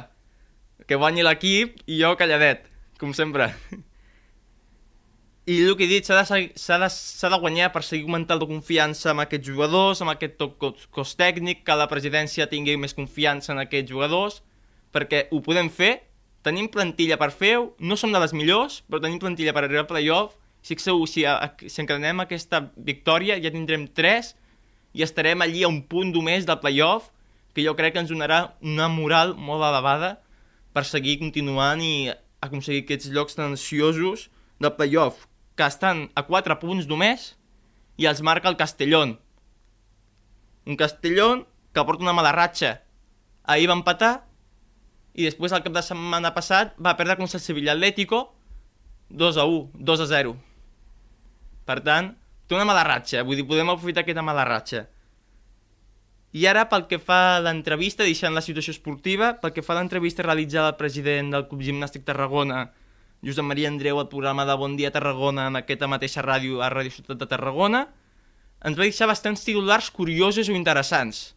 Que 0.85 0.95
guanyi 0.95 1.25
l'equip 1.25 1.81
i 1.87 1.99
jo 1.99 2.13
calladet, 2.15 2.69
com 3.01 3.13
sempre. 3.17 3.51
I 5.49 5.55
el 5.65 5.73
que 5.73 5.87
he 5.87 5.89
dit, 5.89 6.05
s'ha 6.05 6.19
de, 6.21 6.41
de, 6.53 7.29
de 7.33 7.37
guanyar 7.41 7.71
per 7.73 7.81
seguir 7.81 8.03
augmentant 8.05 8.37
la 8.37 8.45
confiança 8.45 9.07
amb 9.09 9.23
aquests 9.23 9.47
jugadors, 9.49 10.01
amb 10.03 10.11
aquest 10.11 10.43
cos, 10.61 10.83
cos 10.93 11.13
tècnic, 11.17 11.63
que 11.65 11.77
la 11.79 11.87
presidència 11.89 12.45
tingui 12.51 12.75
més 12.77 12.93
confiança 12.93 13.55
en 13.55 13.61
aquests 13.63 13.89
jugadors, 13.89 14.43
perquè 14.93 15.23
ho 15.33 15.39
podem 15.41 15.71
fer, 15.73 16.03
tenim 16.45 16.67
plantilla 16.69 17.17
per 17.17 17.31
fer-ho, 17.33 17.71
no 17.81 17.97
som 17.97 18.13
de 18.13 18.21
les 18.21 18.35
millors, 18.37 18.83
però 18.85 19.01
tenim 19.01 19.17
plantilla 19.23 19.55
per 19.57 19.63
arribar 19.63 19.87
al 19.87 19.89
playoff, 19.89 20.35
si, 20.61 20.77
segur, 20.77 21.07
si, 21.09 21.23
a, 21.25 21.33
si 21.65 21.81
encadenem 21.81 22.21
aquesta 22.21 22.61
victòria 22.75 23.39
ja 23.41 23.49
tindrem 23.49 23.87
3 23.97 24.29
i 24.99 25.05
estarem 25.07 25.41
allí 25.41 25.63
a 25.63 25.71
un 25.71 25.81
punt 25.89 26.13
només 26.13 26.45
del 26.45 26.61
playoff, 26.61 27.09
que 27.57 27.65
jo 27.65 27.73
crec 27.79 27.95
que 27.95 28.03
ens 28.03 28.13
donarà 28.13 28.51
una 28.61 28.91
moral 28.91 29.33
molt 29.33 29.65
elevada 29.65 30.19
per 30.77 30.85
seguir 30.85 31.17
continuant 31.23 31.81
i 31.81 32.11
aconseguir 32.37 32.85
aquests 32.85 33.09
llocs 33.17 33.39
tan 33.39 33.55
ansiosos 33.55 34.29
del 34.61 34.75
playoff, 34.77 35.25
que 35.59 35.67
estan 35.67 36.07
a 36.15 36.23
4 36.23 36.55
punts 36.63 36.87
només 36.87 37.33
i 37.99 38.07
els 38.07 38.23
marca 38.23 38.47
el 38.47 38.55
Castellón. 38.55 39.17
Un 40.63 40.79
Castellón 40.79 41.43
que 41.75 41.83
porta 41.83 42.05
una 42.05 42.15
mala 42.15 42.31
ratxa. 42.31 42.77
Ahir 43.43 43.67
va 43.67 43.75
empatar 43.75 44.13
i 45.19 45.25
després 45.27 45.51
el 45.51 45.63
cap 45.65 45.75
de 45.75 45.83
setmana 45.83 46.31
passat 46.35 46.77
va 46.79 46.95
perdre 46.95 47.17
contra 47.19 47.35
el 47.39 47.43
Sevilla 47.43 47.73
Atlético 47.75 48.29
2 49.09 49.41
a 49.41 49.45
1, 49.49 49.71
2 49.75 50.05
a 50.05 50.07
0. 50.07 50.35
Per 51.67 51.79
tant, 51.85 52.13
té 52.47 52.55
una 52.55 52.65
mala 52.65 52.85
ratxa, 52.85 53.25
vull 53.25 53.37
dir, 53.37 53.45
podem 53.49 53.69
aprofitar 53.69 54.05
aquesta 54.05 54.23
mala 54.25 54.45
ratxa. 54.47 54.85
I 56.37 56.45
ara, 56.45 56.67
pel 56.69 56.85
que 56.89 56.99
fa 57.01 57.19
a 57.35 57.39
l'entrevista, 57.41 58.05
deixant 58.05 58.35
la 58.37 58.45
situació 58.45 58.73
esportiva, 58.75 59.33
pel 59.41 59.53
que 59.53 59.63
fa 59.65 59.73
a 59.73 59.79
l'entrevista 59.79 60.25
realitzada 60.25 60.69
al 60.71 60.77
president 60.77 61.33
del 61.33 61.47
Club 61.49 61.65
Gimnàstic 61.65 62.05
Tarragona, 62.05 62.67
Josep 63.21 63.43
Maria 63.43 63.67
Andreu, 63.67 63.99
al 63.99 64.07
programa 64.07 64.45
de 64.47 64.55
Bon 64.55 64.77
Dia 64.79 64.91
Tarragona, 64.95 65.49
en 65.51 65.59
aquesta 65.59 65.89
mateixa 65.91 66.23
ràdio, 66.23 66.61
a 66.63 66.69
Ràdio 66.71 66.93
Ciutat 66.95 67.19
de 67.19 67.27
Tarragona, 67.27 67.89
ens 68.63 68.79
va 68.79 68.85
deixar 68.85 69.09
bastants 69.11 69.43
titulars 69.43 69.89
curiosos 69.91 70.47
o 70.47 70.55
interessants. 70.55 71.33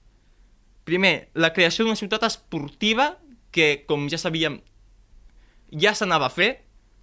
Primer, 0.87 1.31
la 1.35 1.53
creació 1.55 1.85
d'una 1.85 1.99
ciutat 1.99 2.23
esportiva 2.27 3.17
que, 3.55 3.83
com 3.87 4.07
ja 4.11 4.19
sabíem, 4.19 4.61
ja 5.75 5.95
s'anava 5.95 6.31
a 6.31 6.35
fer, 6.35 6.53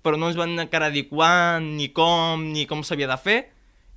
però 0.03 0.15
no 0.15 0.31
ens 0.31 0.39
van 0.39 0.55
encara 0.63 0.91
dir 0.93 1.09
quan, 1.11 1.73
ni 1.75 1.89
com, 1.91 2.43
ni 2.53 2.63
com 2.69 2.83
s'havia 2.83 3.09
de 3.11 3.19
fer, 3.19 3.39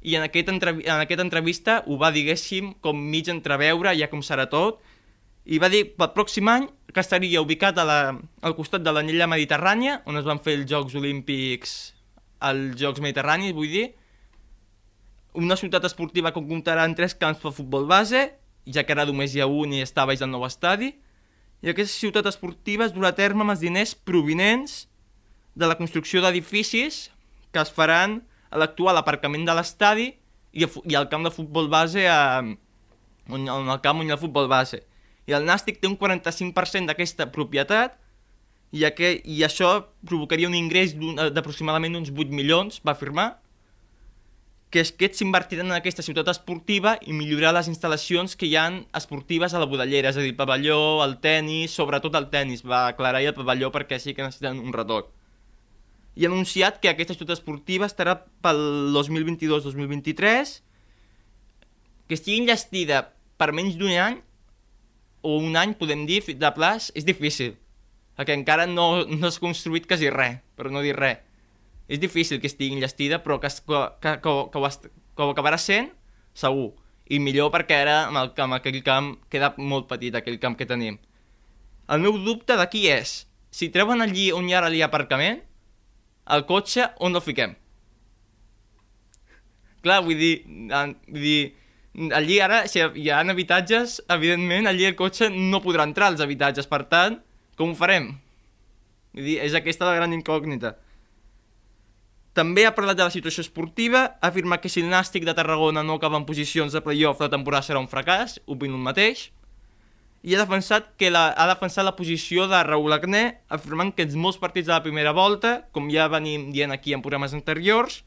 i 0.03 0.17
en, 0.19 0.27
aquest 0.27 0.51
en 0.51 0.59
aquesta 0.99 1.23
entrevista 1.23 1.83
ho 1.87 1.95
va, 1.99 2.11
diguéssim, 2.11 2.73
com 2.83 2.99
mig 2.99 3.31
entreveure, 3.31 3.95
ja 3.95 4.11
com 4.11 4.23
serà 4.27 4.49
tot, 4.51 4.83
i 5.45 5.59
va 5.59 5.71
dir 5.73 5.85
pel 5.97 6.13
pròxim 6.15 6.49
any 6.51 6.69
que 6.93 7.01
estaria 7.03 7.43
ubicat 7.43 7.79
a 7.81 7.87
la, 7.89 7.99
al 8.45 8.55
costat 8.55 8.85
de 8.85 8.93
l'anella 8.93 9.27
mediterrània, 9.31 10.01
on 10.07 10.21
es 10.21 10.29
van 10.29 10.43
fer 10.45 10.59
els 10.61 10.69
Jocs 10.71 10.95
Olímpics, 10.99 11.73
els 12.45 12.77
Jocs 12.79 13.03
Mediterranis, 13.03 13.55
vull 13.57 13.73
dir, 13.73 13.87
una 15.35 15.57
ciutat 15.57 15.87
esportiva 15.89 16.31
que 16.33 16.43
comptarà 16.45 16.85
en 16.85 16.95
tres 16.95 17.17
camps 17.17 17.41
per 17.41 17.55
futbol 17.57 17.89
base, 17.89 18.27
ja 18.69 18.85
que 18.85 18.95
ara 18.95 19.07
només 19.09 19.35
hi 19.35 19.41
ha 19.43 19.49
un 19.49 19.73
i 19.73 19.83
està 19.83 20.05
baix 20.07 20.21
del 20.21 20.31
nou 20.31 20.45
estadi, 20.47 20.93
i 21.63 21.71
aquesta 21.71 21.95
ciutat 21.95 22.27
esportiva 22.29 22.85
es 22.85 22.95
durà 22.95 23.13
a 23.13 23.17
terme 23.17 23.47
amb 23.47 23.55
els 23.55 23.63
diners 23.63 23.95
provinents 23.95 24.83
de 25.55 25.69
la 25.69 25.79
construcció 25.79 26.23
d'edificis 26.23 27.07
que 27.53 27.63
es 27.63 27.71
faran 27.73 28.21
a 28.51 28.61
l'actual 28.61 28.99
aparcament 28.99 29.45
de 29.47 29.55
l'estadi 29.57 30.09
i, 30.53 30.67
i 30.67 30.97
al 30.99 31.09
camp 31.13 31.25
de 31.25 31.33
futbol 31.33 31.69
base 31.73 32.05
a, 32.09 32.43
on, 32.43 33.47
on 33.47 33.71
el 33.71 33.81
camp 33.85 34.03
on 34.03 34.09
hi 34.09 34.13
ha 34.13 34.19
el 34.19 34.23
futbol 34.23 34.51
base. 34.51 34.83
I 35.27 35.37
el 35.37 35.45
Nàstic 35.47 35.79
té 35.81 35.87
un 35.87 35.99
45% 35.99 36.91
d'aquesta 36.91 37.29
propietat 37.35 37.99
i, 38.73 38.83
aqu 38.89 39.13
i 39.23 39.43
això 39.47 39.85
provocaria 40.09 40.49
un 40.49 40.57
ingrés 40.59 40.97
d'un- 40.99 41.31
d'aproximadament 41.35 41.95
uns 42.01 42.11
8 42.11 42.33
milions, 42.33 42.81
va 42.87 42.97
afirmar, 42.97 43.39
que 44.73 44.81
és 44.81 44.91
que 44.97 45.11
s'invertiran 45.13 45.69
en 45.69 45.77
aquesta 45.77 46.03
ciutat 46.03 46.31
esportiva 46.33 46.95
i 47.05 47.13
millorar 47.13 47.53
les 47.53 47.69
instal·lacions 47.69 48.33
que 48.41 48.49
hi 48.49 48.57
han 48.57 48.87
esportives 48.97 49.53
a 49.53 49.61
la 49.61 49.69
Budellera, 49.69 50.09
és 50.09 50.17
a 50.17 50.25
dir, 50.25 50.33
el 50.33 50.39
pavelló, 50.39 51.05
el 51.05 51.19
tennis, 51.21 51.75
sobretot 51.77 52.17
el 52.17 52.31
tennis, 52.33 52.65
va 52.65 52.87
aclarar 52.89 53.21
i 53.21 53.29
el 53.29 53.37
pavelló 53.37 53.69
perquè 53.71 54.01
sí 54.01 54.15
que 54.17 54.25
necessiten 54.25 54.63
un 54.65 54.73
retoc. 54.73 55.13
I 56.17 56.25
ha 56.25 56.31
anunciat 56.33 56.81
que 56.81 56.89
aquesta 56.89 57.13
ciutat 57.13 57.37
esportiva 57.37 57.85
estarà 57.85 58.17
pel 58.45 58.93
2022-2023, 58.97 60.57
que 62.09 62.17
estigui 62.17 62.41
enllestida 62.41 63.13
per 63.37 63.53
menys 63.53 63.77
d'un 63.77 63.93
any, 63.93 64.19
o 65.23 65.39
un 65.39 65.57
any, 65.57 65.75
podem 65.79 66.07
dir, 66.07 66.23
de 66.27 66.51
plaç, 66.55 66.91
és 66.99 67.07
difícil, 67.09 67.57
perquè 68.19 68.35
encara 68.37 68.67
no, 68.67 69.05
no 69.09 69.31
s'ha 69.31 69.43
construït 69.43 69.87
quasi 69.91 70.11
res, 70.11 70.41
per 70.57 70.71
no 70.71 70.83
dir 70.85 70.97
res 70.99 71.23
és 71.93 72.01
difícil 72.01 72.41
que 72.41 72.49
estigui 72.49 72.77
enllestida, 72.77 73.19
però 73.25 73.39
que, 73.43 73.49
que, 73.51 73.81
que, 74.01 74.13
que, 74.23 74.29
ho- 74.31 74.47
que, 74.53 74.59
ho, 75.23 75.31
acabarà 75.33 75.59
sent, 75.61 75.91
segur. 76.33 76.71
I 77.13 77.19
millor 77.21 77.51
perquè 77.53 77.83
ara 77.83 77.97
amb, 78.07 78.17
el, 78.17 78.31
amb 78.45 78.57
aquell 78.57 78.79
camp 78.87 79.11
queda 79.29 79.51
molt 79.59 79.89
petit, 79.91 80.15
aquell 80.17 80.39
camp 80.41 80.57
que 80.57 80.65
tenim. 80.71 80.97
El 81.93 82.01
meu 82.01 82.17
dubte 82.25 82.57
d'aquí 82.57 82.87
és, 82.89 83.27
si 83.53 83.69
treuen 83.75 84.01
allí 84.01 84.31
on 84.33 84.49
hi 84.49 84.55
ha 84.57 84.63
allí 84.65 84.81
aparcament, 84.87 85.43
el 86.33 86.47
cotxe 86.49 86.87
on 87.03 87.19
el 87.19 87.25
fiquem? 87.27 87.57
Clar, 89.83 89.99
vull 90.07 90.17
dir, 90.17 90.35
vull 90.47 91.25
dir, 91.27 91.41
allí 91.95 92.39
ara, 92.41 92.67
si 92.69 92.81
hi 92.81 93.11
ha 93.11 93.21
habitatges, 93.21 94.01
evidentment, 94.09 94.67
allí 94.67 94.87
el 94.89 94.97
cotxe 94.97 95.29
no 95.31 95.63
podrà 95.65 95.85
entrar 95.89 96.09
als 96.13 96.23
habitatges, 96.25 96.69
per 96.71 96.85
tant, 96.89 97.21
com 97.59 97.73
ho 97.73 97.77
farem? 97.77 98.15
Vull 99.13 99.29
dir, 99.29 99.37
és 99.45 99.55
aquesta 99.55 99.89
la 99.89 99.99
gran 99.99 100.15
incògnita. 100.17 100.77
També 102.33 102.65
ha 102.65 102.73
parlat 102.73 102.97
de 102.97 103.05
la 103.05 103.13
situació 103.13 103.45
esportiva, 103.45 104.07
ha 104.17 104.31
afirmat 104.31 104.63
que 104.63 104.71
si 104.73 104.81
el 104.81 104.89
Nàstic 104.89 105.27
de 105.29 105.35
Tarragona 105.37 105.83
no 105.85 105.99
acaba 106.01 106.17
en 106.17 106.25
posicions 106.25 106.73
de 106.73 106.81
playoff 106.81 107.21
la 107.21 107.29
temporada 107.29 107.67
serà 107.67 107.83
un 107.83 107.91
fracàs, 107.93 108.39
opino 108.49 108.79
el 108.79 108.87
mateix, 108.87 109.27
i 110.23 110.33
ha 110.33 110.41
defensat, 110.41 110.95
que 110.97 111.11
la, 111.11 111.27
ha 111.37 111.49
defensat 111.51 111.85
la 111.85 111.97
posició 111.99 112.47
de 112.49 112.63
Raúl 112.65 112.95
Agné, 112.95 113.43
afirmant 113.53 113.91
que 113.93 114.07
els 114.07 114.17
molts 114.17 114.39
partits 114.41 114.71
de 114.71 114.73
la 114.73 114.85
primera 114.85 115.13
volta, 115.13 115.67
com 115.77 115.91
ja 115.93 116.09
venim 116.09 116.49
dient 116.55 116.73
aquí 116.73 116.95
en 116.97 117.03
programes 117.05 117.35
anteriors, 117.37 118.01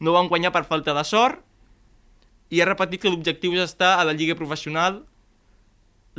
no 0.00 0.14
van 0.16 0.30
guanyar 0.32 0.50
per 0.54 0.64
falta 0.66 0.94
de 0.96 1.04
sort, 1.06 1.44
i 2.50 2.60
ha 2.60 2.68
repetit 2.68 3.02
que 3.02 3.10
l'objectiu 3.12 3.54
és 3.56 3.64
estar 3.64 3.96
a 3.98 4.06
la 4.08 4.14
Lliga 4.16 4.36
Professional 4.38 5.02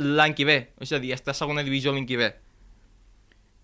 l'any 0.00 0.34
que 0.34 0.46
ve, 0.48 0.58
és 0.80 0.92
a 0.92 1.00
dir, 1.02 1.12
estar 1.12 1.34
a 1.34 1.38
segona 1.38 1.64
divisió 1.66 1.92
l'any 1.92 2.06
que 2.08 2.18
ve. 2.20 2.30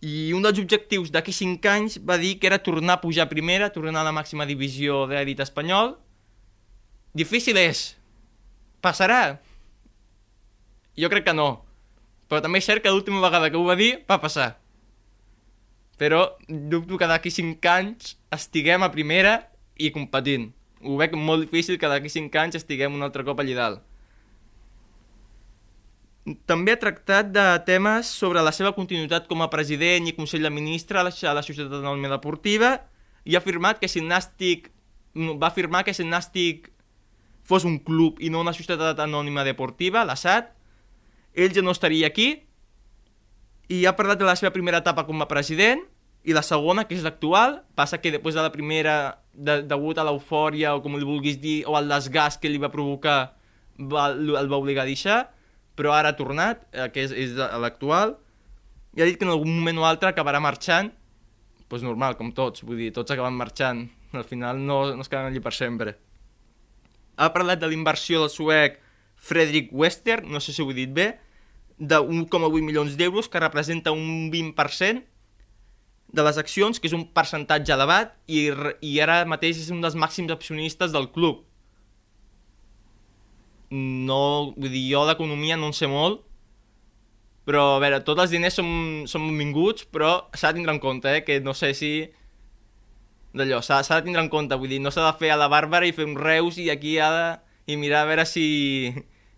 I 0.04 0.32
un 0.36 0.44
dels 0.44 0.58
objectius 0.60 1.08
d'aquí 1.12 1.32
5 1.32 1.70
anys 1.72 1.96
va 2.04 2.18
dir 2.20 2.36
que 2.38 2.46
era 2.50 2.60
tornar 2.60 2.98
a 2.98 3.00
pujar 3.00 3.24
a 3.24 3.30
primera, 3.30 3.70
tornar 3.72 4.02
a 4.02 4.08
la 4.08 4.12
màxima 4.12 4.44
divisió 4.44 5.06
de 5.06 5.22
espanyol. 5.42 5.96
Difícil 7.14 7.56
és. 7.56 7.96
Passarà? 8.84 9.40
Jo 10.96 11.08
crec 11.08 11.24
que 11.24 11.32
no. 11.32 11.64
Però 12.28 12.42
també 12.42 12.58
és 12.58 12.68
cert 12.68 12.82
que 12.82 12.92
l'última 12.92 13.22
vegada 13.24 13.48
que 13.50 13.56
ho 13.56 13.64
va 13.64 13.76
dir 13.76 14.04
va 14.08 14.20
passar. 14.20 14.58
Però 15.96 16.36
dubto 16.48 16.98
que 16.98 17.08
d'aquí 17.08 17.30
5 17.32 17.72
anys 17.72 18.16
estiguem 18.30 18.82
a 18.82 18.92
primera 18.92 19.48
i 19.80 19.90
competint. 19.90 20.50
Ho 20.84 20.96
veig 21.00 21.14
molt 21.16 21.46
difícil 21.46 21.78
que 21.80 21.88
d'aquí 21.88 22.10
5 22.12 22.42
anys 22.42 22.58
estiguem 22.60 22.94
un 22.94 23.06
altre 23.06 23.24
cop 23.24 23.40
allà 23.40 23.56
dalt. 23.56 23.84
També 26.50 26.74
ha 26.74 26.82
tractat 26.82 27.30
de 27.30 27.44
temes 27.68 28.08
sobre 28.10 28.42
la 28.42 28.52
seva 28.52 28.74
continuïtat 28.74 29.28
com 29.30 29.44
a 29.44 29.50
president 29.50 30.08
i 30.10 30.14
consell 30.16 30.42
de 30.42 30.50
ministre 30.50 30.98
a 30.98 31.04
la, 31.06 31.12
Societat 31.14 31.78
Anònima 31.78 32.10
Deportiva 32.16 32.72
i 33.24 33.36
ha 33.36 33.42
afirmat 33.42 33.78
que 33.78 33.88
si 33.88 34.02
Nàstic 34.02 34.72
va 35.14 35.48
afirmar 35.48 35.84
que 35.86 35.94
si 35.94 36.04
Nàstic 36.04 36.70
fos 37.46 37.64
un 37.64 37.78
club 37.78 38.18
i 38.18 38.28
no 38.30 38.42
una 38.42 38.52
societat 38.52 38.98
anònima 39.00 39.44
deportiva, 39.46 40.04
la 40.04 40.16
SAT, 40.18 40.50
ell 41.38 41.54
ja 41.54 41.62
no 41.62 41.74
estaria 41.74 42.10
aquí 42.10 42.42
i 43.70 43.84
ha 43.86 43.94
parlat 43.98 44.18
de 44.18 44.26
la 44.26 44.34
seva 44.38 44.52
primera 44.54 44.82
etapa 44.82 45.06
com 45.06 45.22
a 45.22 45.28
president 45.30 45.84
i 46.26 46.34
la 46.34 46.42
segona, 46.42 46.86
que 46.88 46.96
és 46.98 47.04
l'actual, 47.06 47.60
passa 47.78 48.00
que 48.02 48.10
després 48.10 48.34
de 48.34 48.42
la 48.42 48.50
primera, 48.50 49.22
de, 49.36 49.60
degut 49.68 49.98
a 49.98 50.04
l'eufòria 50.08 50.74
o 50.76 50.82
com 50.84 50.96
li 50.96 51.06
vulguis 51.06 51.38
dir, 51.40 51.60
o 51.68 51.76
al 51.76 51.88
desgast 51.90 52.40
que 52.40 52.50
li 52.50 52.60
va 52.62 52.72
provocar, 52.72 53.36
va, 53.78 54.08
el 54.12 54.48
va 54.50 54.60
obligar 54.60 54.86
a 54.86 54.90
deixar, 54.90 55.18
però 55.76 55.92
ara 55.92 56.12
ha 56.12 56.18
tornat, 56.18 56.64
eh, 56.72 56.88
que 56.92 57.04
és, 57.04 57.12
és 57.12 57.36
l'actual, 57.36 58.16
i 58.96 59.02
ha 59.02 59.08
dit 59.08 59.18
que 59.20 59.28
en 59.28 59.34
algun 59.34 59.52
moment 59.52 59.82
o 59.82 59.86
altre 59.88 60.08
acabarà 60.08 60.40
marxant, 60.40 60.88
doncs 61.68 61.84
normal, 61.84 62.16
com 62.16 62.32
tots, 62.32 62.64
vull 62.64 62.80
dir, 62.80 62.92
tots 62.96 63.12
acaben 63.12 63.36
marxant, 63.36 63.84
al 64.16 64.24
final 64.24 64.60
no, 64.62 64.80
no 64.96 65.04
es 65.04 65.12
queden 65.12 65.28
allí 65.28 65.42
per 65.44 65.52
sempre. 65.52 65.96
Ha 67.16 67.28
parlat 67.34 67.60
de 67.60 67.68
l'inversió 67.68 68.22
del 68.22 68.32
suec 68.32 68.80
Frederick 69.16 69.72
Wester, 69.72 70.22
no 70.24 70.40
sé 70.40 70.54
si 70.54 70.62
ho 70.62 70.70
he 70.70 70.76
dit 70.76 70.92
bé, 70.92 71.10
de 71.76 71.98
1,8 72.00 72.62
milions 72.64 72.96
d'euros, 72.96 73.28
que 73.28 73.42
representa 73.42 73.92
un 73.92 74.30
20% 74.32 75.04
de 76.12 76.22
les 76.22 76.38
accions, 76.38 76.78
que 76.78 76.88
és 76.88 76.94
un 76.96 77.04
percentatge 77.16 77.74
elevat, 77.74 78.14
i, 78.30 78.46
i 78.84 78.96
ara 79.02 79.24
mateix 79.28 79.58
és 79.64 79.72
un 79.74 79.82
dels 79.84 79.96
màxims 79.98 80.32
accionistes 80.32 80.94
del 80.94 81.10
club. 81.14 81.42
No, 83.70 84.54
vull 84.54 84.70
dir, 84.70 84.84
jo 84.92 85.02
d'economia 85.08 85.58
no 85.58 85.72
en 85.72 85.74
sé 85.76 85.88
molt, 85.90 86.22
però 87.46 87.76
a 87.76 87.80
veure, 87.82 88.00
tots 88.06 88.24
els 88.24 88.34
diners 88.34 88.56
són, 88.58 88.70
són 89.10 89.26
benvinguts, 89.28 89.86
però 89.94 90.28
s'ha 90.34 90.52
de 90.52 90.60
tindre 90.60 90.74
en 90.74 90.82
compte, 90.82 91.10
eh, 91.18 91.24
que 91.26 91.40
no 91.40 91.54
sé 91.54 91.72
si... 91.78 91.90
d'allò, 93.36 93.60
s'ha 93.62 93.82
de 93.82 94.06
tindre 94.06 94.22
en 94.22 94.30
compte, 94.32 94.56
vull 94.58 94.72
dir, 94.72 94.80
no 94.82 94.90
s'ha 94.94 95.04
de 95.06 95.18
fer 95.20 95.34
a 95.34 95.40
la 95.40 95.50
bàrbara 95.52 95.86
i 95.86 95.94
fer 95.94 96.06
un 96.08 96.16
reus 96.18 96.58
i 96.62 96.70
aquí 96.74 96.96
ha 96.98 97.10
de... 97.14 97.26
i 97.70 97.76
mirar 97.78 98.04
a 98.04 98.10
veure 98.10 98.26
si... 98.26 98.46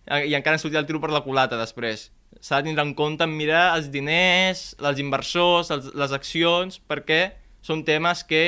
i 0.09 0.33
encara 0.37 0.57
ens 0.57 0.65
sortirà 0.65 0.81
el 0.81 0.89
tiro 0.89 1.01
per 1.01 1.11
la 1.13 1.25
culata 1.25 1.57
després. 1.59 2.09
S'ha 2.37 2.61
de 2.61 2.69
tindre 2.69 2.85
en 2.85 2.93
compte 2.95 3.25
en 3.25 3.33
mirar 3.35 3.73
els 3.75 3.89
diners, 3.91 4.75
els 4.79 5.01
inversors, 5.01 5.71
els, 5.73 5.89
les 5.97 6.13
accions, 6.15 6.77
perquè 6.87 7.21
són 7.65 7.81
temes 7.87 8.23
que 8.29 8.43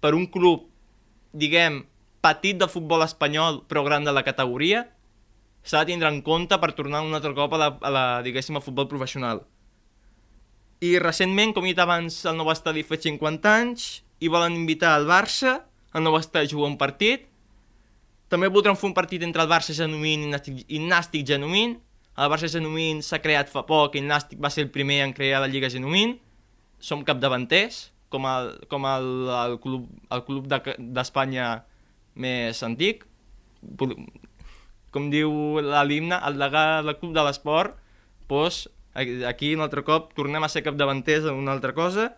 per 0.00 0.14
un 0.16 0.28
club, 0.30 0.68
diguem, 1.32 1.82
petit 2.24 2.56
de 2.60 2.68
futbol 2.70 3.04
espanyol 3.04 3.62
però 3.68 3.82
gran 3.84 4.06
de 4.06 4.14
la 4.14 4.24
categoria, 4.24 4.86
s'ha 5.64 5.82
de 5.82 5.92
tindre 5.92 6.08
en 6.12 6.20
compte 6.24 6.56
per 6.60 6.72
tornar 6.76 7.02
un 7.04 7.16
altre 7.16 7.34
cop 7.36 7.56
a 7.56 7.60
la, 7.60 7.68
a 7.80 7.90
la 7.92 8.06
diguéssim, 8.24 8.56
a 8.56 8.64
futbol 8.64 8.88
professional. 8.88 9.42
I 10.84 10.98
recentment, 11.00 11.54
com 11.56 11.64
he 11.64 11.72
dit 11.72 11.80
abans, 11.80 12.18
el 12.28 12.36
nou 12.36 12.50
estadi 12.52 12.84
fa 12.84 12.98
50 13.00 13.52
anys 13.52 13.86
i 14.20 14.28
volen 14.32 14.56
invitar 14.58 14.94
el 14.98 15.08
Barça, 15.08 15.62
el 15.96 16.04
nou 16.04 16.18
estadi 16.18 16.50
jugar 16.52 16.68
un 16.72 16.76
partit. 16.80 17.24
També 18.28 18.50
voldran 18.52 18.76
fer 18.76 18.90
un 18.90 18.96
partit 18.96 19.24
entre 19.24 19.44
el 19.44 19.50
Barça 19.50 19.76
Genuïn 19.76 20.26
i 20.28 20.64
i 20.76 20.82
Nàstic 20.82 21.24
Genuïn. 21.28 21.78
El 22.14 22.30
Barça 22.30 22.50
Genuïn 22.50 23.00
s'ha 23.02 23.18
creat 23.22 23.50
fa 23.50 23.64
poc 23.66 23.96
el 23.98 24.06
Nàstic 24.06 24.38
va 24.42 24.50
ser 24.54 24.66
el 24.66 24.70
primer 24.74 25.00
en 25.02 25.14
crear 25.16 25.40
la 25.42 25.50
Lliga 25.50 25.70
Genuïn. 25.72 26.16
Som 26.78 27.02
capdavanters, 27.06 27.88
com 28.12 28.26
el, 28.28 28.50
com 28.70 28.84
el, 28.86 29.08
el 29.34 29.56
club, 29.62 29.88
el 30.12 30.22
club 30.26 30.46
d'Espanya 30.50 31.48
de, 31.56 31.74
més 32.14 32.62
antic. 32.62 33.02
Com 34.94 35.10
diu 35.10 35.58
l'himne, 35.58 36.20
el 36.28 36.38
degà 36.38 36.64
del 36.84 36.96
club 37.00 37.14
de 37.16 37.24
l'esport, 37.26 37.78
doncs, 38.30 38.66
Aquí, 38.94 39.56
un 39.56 39.62
altre 39.64 39.82
cop, 39.82 40.12
tornem 40.14 40.44
a 40.46 40.48
ser 40.48 40.62
capdavanters 40.62 41.24
en 41.26 41.34
una 41.34 41.50
altra 41.50 41.72
cosa. 41.74 42.12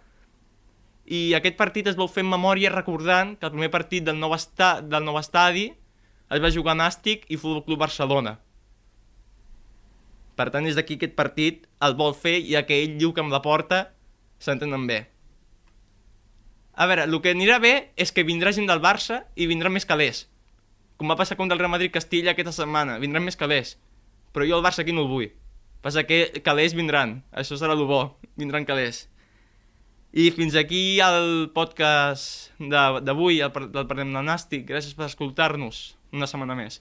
I 1.08 1.32
aquest 1.38 1.56
partit 1.56 1.86
es 1.88 1.96
vau 1.96 2.08
fer 2.10 2.20
en 2.20 2.28
memòria 2.28 2.72
recordant 2.74 3.32
que 3.38 3.48
el 3.48 3.54
primer 3.54 3.70
partit 3.72 4.04
del 4.04 4.18
nou, 4.20 4.34
esta 4.36 4.82
del 4.82 5.06
nou 5.06 5.16
estadi 5.16 5.70
es 6.28 6.42
va 6.42 6.52
jugar 6.52 6.74
Nàstic 6.76 7.24
i 7.32 7.38
Futbol 7.40 7.64
Club 7.64 7.80
Barcelona. 7.86 8.34
Per 10.36 10.50
tant, 10.52 10.66
des 10.68 10.76
d'aquí 10.76 10.98
aquest 10.98 11.14
partit 11.16 11.64
el 11.86 11.96
vol 11.96 12.14
fer 12.14 12.36
i 12.38 12.56
que 12.68 12.82
ell 12.82 12.98
diu 13.00 13.12
que 13.16 13.22
amb 13.24 13.32
la 13.32 13.42
porta 13.44 13.86
s'entenen 14.38 14.86
bé. 14.86 15.06
A 16.76 16.84
veure, 16.84 17.06
el 17.08 17.16
que 17.24 17.32
anirà 17.32 17.56
bé 17.58 17.74
és 17.96 18.12
que 18.12 18.26
vindrà 18.28 18.52
gent 18.52 18.68
del 18.68 18.82
Barça 18.84 19.22
i 19.34 19.48
vindrà 19.48 19.72
més 19.72 19.88
calés. 19.88 20.26
Com 21.00 21.08
va 21.08 21.16
passar 21.16 21.36
contra 21.40 21.56
el 21.56 21.60
Real 21.60 21.72
Madrid-Castilla 21.72 22.34
aquesta 22.36 22.52
setmana, 22.52 22.98
vindran 23.00 23.24
més 23.24 23.36
calés. 23.36 23.78
Però 24.32 24.44
jo 24.44 24.58
el 24.58 24.64
Barça 24.64 24.84
aquí 24.84 24.92
no 24.92 25.06
el 25.06 25.12
vull. 25.12 25.30
Passa 25.80 26.04
que 26.08 26.42
calés 26.44 26.76
vindran, 26.76 27.22
això 27.32 27.56
serà 27.56 27.72
el 27.76 27.84
bo, 27.88 28.18
vindran 28.36 28.68
calés. 28.68 29.06
I 30.16 30.30
fins 30.32 30.56
aquí 30.56 30.98
el 31.04 31.50
podcast 31.56 32.52
d'avui, 32.58 33.42
el, 33.44 33.52
del 33.72 33.88
Parlem 33.88 34.12
del 34.16 34.24
Nàstic. 34.24 34.64
Gràcies 34.68 34.96
per 34.96 35.10
escoltar-nos 35.10 35.96
una 36.16 36.28
setmana 36.28 36.56
més. 36.56 36.80